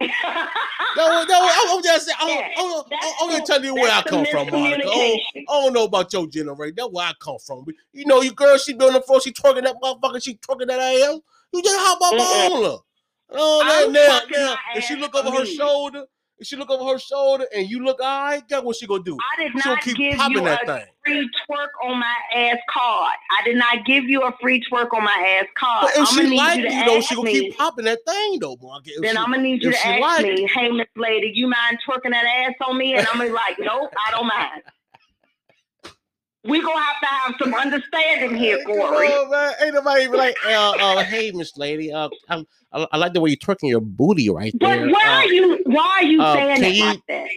no, 0.96 1.24
no, 1.24 1.50
I'm 1.52 1.82
just 1.82 2.10
I'm, 2.18 2.28
yeah, 2.28 2.48
I'm, 2.58 2.82
I'm, 2.90 3.12
I'm 3.22 3.30
just 3.30 3.46
telling 3.46 3.64
you 3.64 3.74
where 3.74 3.90
I 3.90 4.02
come 4.02 4.26
from, 4.26 4.50
Monica. 4.50 4.88
I 4.88 5.18
don't, 5.34 5.44
I 5.48 5.62
don't 5.62 5.72
know 5.72 5.84
about 5.84 6.12
your 6.12 6.26
generation. 6.26 6.74
That's 6.76 6.90
where 6.90 7.06
I 7.06 7.12
come 7.20 7.38
from. 7.38 7.64
You 7.92 8.06
know, 8.06 8.22
you 8.22 8.32
girl, 8.32 8.58
she 8.58 8.74
be 8.74 8.84
on 8.84 8.94
the 8.94 9.00
floor, 9.00 9.20
she 9.20 9.32
twerking 9.32 9.62
that 9.62 9.76
motherfucker, 9.82 10.22
she 10.22 10.34
twerking 10.34 10.66
that 10.66 10.80
ass. 10.80 11.20
You 11.52 11.62
just 11.62 11.76
hop 11.78 11.98
up 12.02 12.20
mm-hmm. 12.20 12.52
on 12.54 12.62
her. 12.64 12.78
Oh, 13.32 13.86
now, 13.92 13.92
now, 13.92 14.20
now, 14.30 14.56
and 14.74 14.82
she 14.82 14.96
look 14.96 15.14
over 15.14 15.30
her 15.30 15.46
shoulder 15.46 16.04
if 16.40 16.46
she 16.46 16.56
look 16.56 16.70
over 16.70 16.90
her 16.92 16.98
shoulder 16.98 17.44
and 17.54 17.68
you 17.68 17.84
look 17.84 18.00
all 18.00 18.24
right, 18.24 18.48
guess 18.48 18.62
what 18.62 18.74
she 18.74 18.86
gonna 18.86 19.02
do? 19.02 19.16
I 19.36 19.42
did 19.42 19.54
not 19.54 19.82
keep 19.82 19.96
give 19.96 20.18
you 20.30 20.46
a 20.46 20.56
thing. 20.66 20.86
free 21.04 21.30
twerk 21.48 21.68
on 21.84 22.00
my 22.00 22.16
ass 22.34 22.56
card. 22.70 23.14
I 23.38 23.44
did 23.44 23.56
not 23.56 23.84
give 23.84 24.04
you 24.04 24.22
a 24.22 24.34
free 24.40 24.64
twerk 24.70 24.92
on 24.94 25.04
my 25.04 25.38
ass 25.40 25.46
card. 25.56 25.82
But 25.82 26.02
if 26.02 26.08
I'm 26.08 26.26
she 26.30 26.36
like 26.36 26.60
you, 26.60 26.70
you 26.70 26.84
though, 26.86 27.00
she 27.02 27.14
gonna 27.14 27.26
me, 27.26 27.40
keep 27.40 27.58
popping 27.58 27.84
that 27.84 27.98
thing 28.06 28.38
though, 28.40 28.56
boy. 28.56 28.78
Then 29.02 29.12
she, 29.12 29.18
I'm 29.18 29.30
gonna 29.30 29.42
need 29.42 29.62
you 29.62 29.70
to 29.70 29.86
ask 29.86 30.00
like 30.00 30.24
me, 30.24 30.48
hey 30.52 30.70
Miss 30.70 30.88
Lady, 30.96 31.30
you 31.34 31.46
mind 31.46 31.78
twerking 31.86 32.10
that 32.10 32.24
ass 32.24 32.54
on 32.66 32.78
me? 32.78 32.94
And 32.94 33.06
I'm 33.06 33.18
gonna 33.18 33.28
be 33.28 33.34
like, 33.34 33.58
nope, 33.58 33.92
I 34.08 34.10
don't 34.10 34.26
mind. 34.26 34.62
we 36.44 36.62
gonna 36.62 36.80
have 36.80 37.00
to 37.00 37.06
have 37.06 37.34
some 37.38 37.54
understanding 37.54 38.36
here, 38.36 38.58
Corey. 38.64 39.08
Oh, 39.10 39.28
man. 39.28 39.52
Ain't 39.62 39.74
nobody 39.74 40.04
even 40.04 40.18
like, 40.18 40.36
uh, 40.46 40.70
uh, 40.70 41.04
hey, 41.04 41.30
Miss 41.32 41.56
Lady, 41.56 41.92
uh, 41.92 42.08
I, 42.28 42.44
I, 42.72 42.96
like 42.96 43.12
the 43.12 43.20
way 43.20 43.30
you're 43.30 43.36
twerking 43.36 43.68
your 43.68 43.80
booty 43.80 44.30
right 44.30 44.52
but 44.58 44.66
there. 44.66 44.86
But 44.86 44.92
why 44.92 45.04
uh, 45.04 45.10
are 45.10 45.26
you, 45.26 45.62
why 45.66 45.98
are 46.00 46.04
you 46.04 46.22
uh, 46.22 46.34
saying 46.34 46.64
it 46.64 46.74
you, 46.74 46.84
like 46.84 47.02
that? 47.08 47.28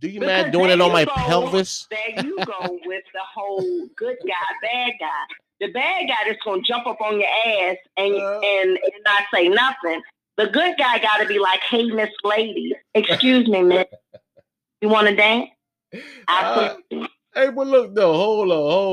Do 0.00 0.08
you 0.08 0.20
mind 0.20 0.52
doing 0.52 0.70
it 0.70 0.80
on 0.80 0.92
my 0.92 1.04
go, 1.04 1.12
pelvis? 1.14 1.88
There 1.90 2.24
you 2.24 2.36
go 2.46 2.78
with 2.84 3.04
the 3.12 3.20
whole 3.34 3.88
good 3.96 4.18
guy, 4.26 4.34
bad 4.62 4.92
guy. 5.00 5.34
The 5.60 5.72
bad 5.72 6.08
guy 6.08 6.14
that's 6.26 6.42
gonna 6.44 6.62
jump 6.62 6.86
up 6.86 7.00
on 7.00 7.18
your 7.18 7.28
ass 7.28 7.76
and 7.96 8.14
uh, 8.14 8.40
and, 8.40 8.70
and 8.70 9.04
not 9.04 9.22
say 9.32 9.48
nothing. 9.48 10.02
The 10.36 10.46
good 10.48 10.76
guy 10.76 10.98
got 10.98 11.18
to 11.18 11.26
be 11.26 11.38
like, 11.38 11.60
"Hey, 11.60 11.86
Miss 11.86 12.10
Lady, 12.22 12.74
excuse 12.92 13.48
me, 13.48 13.62
Miss, 13.62 13.86
you 14.82 14.88
want 14.88 15.08
to 15.08 15.16
dance?" 15.16 15.48
Uh, 15.94 15.98
Absolutely. 16.28 17.08
Hey, 17.34 17.50
but 17.50 17.66
look 17.66 17.94
though, 17.94 18.12
hold 18.14 18.50
on, 18.52 18.58
hold 18.58 18.72
on. 18.72 18.84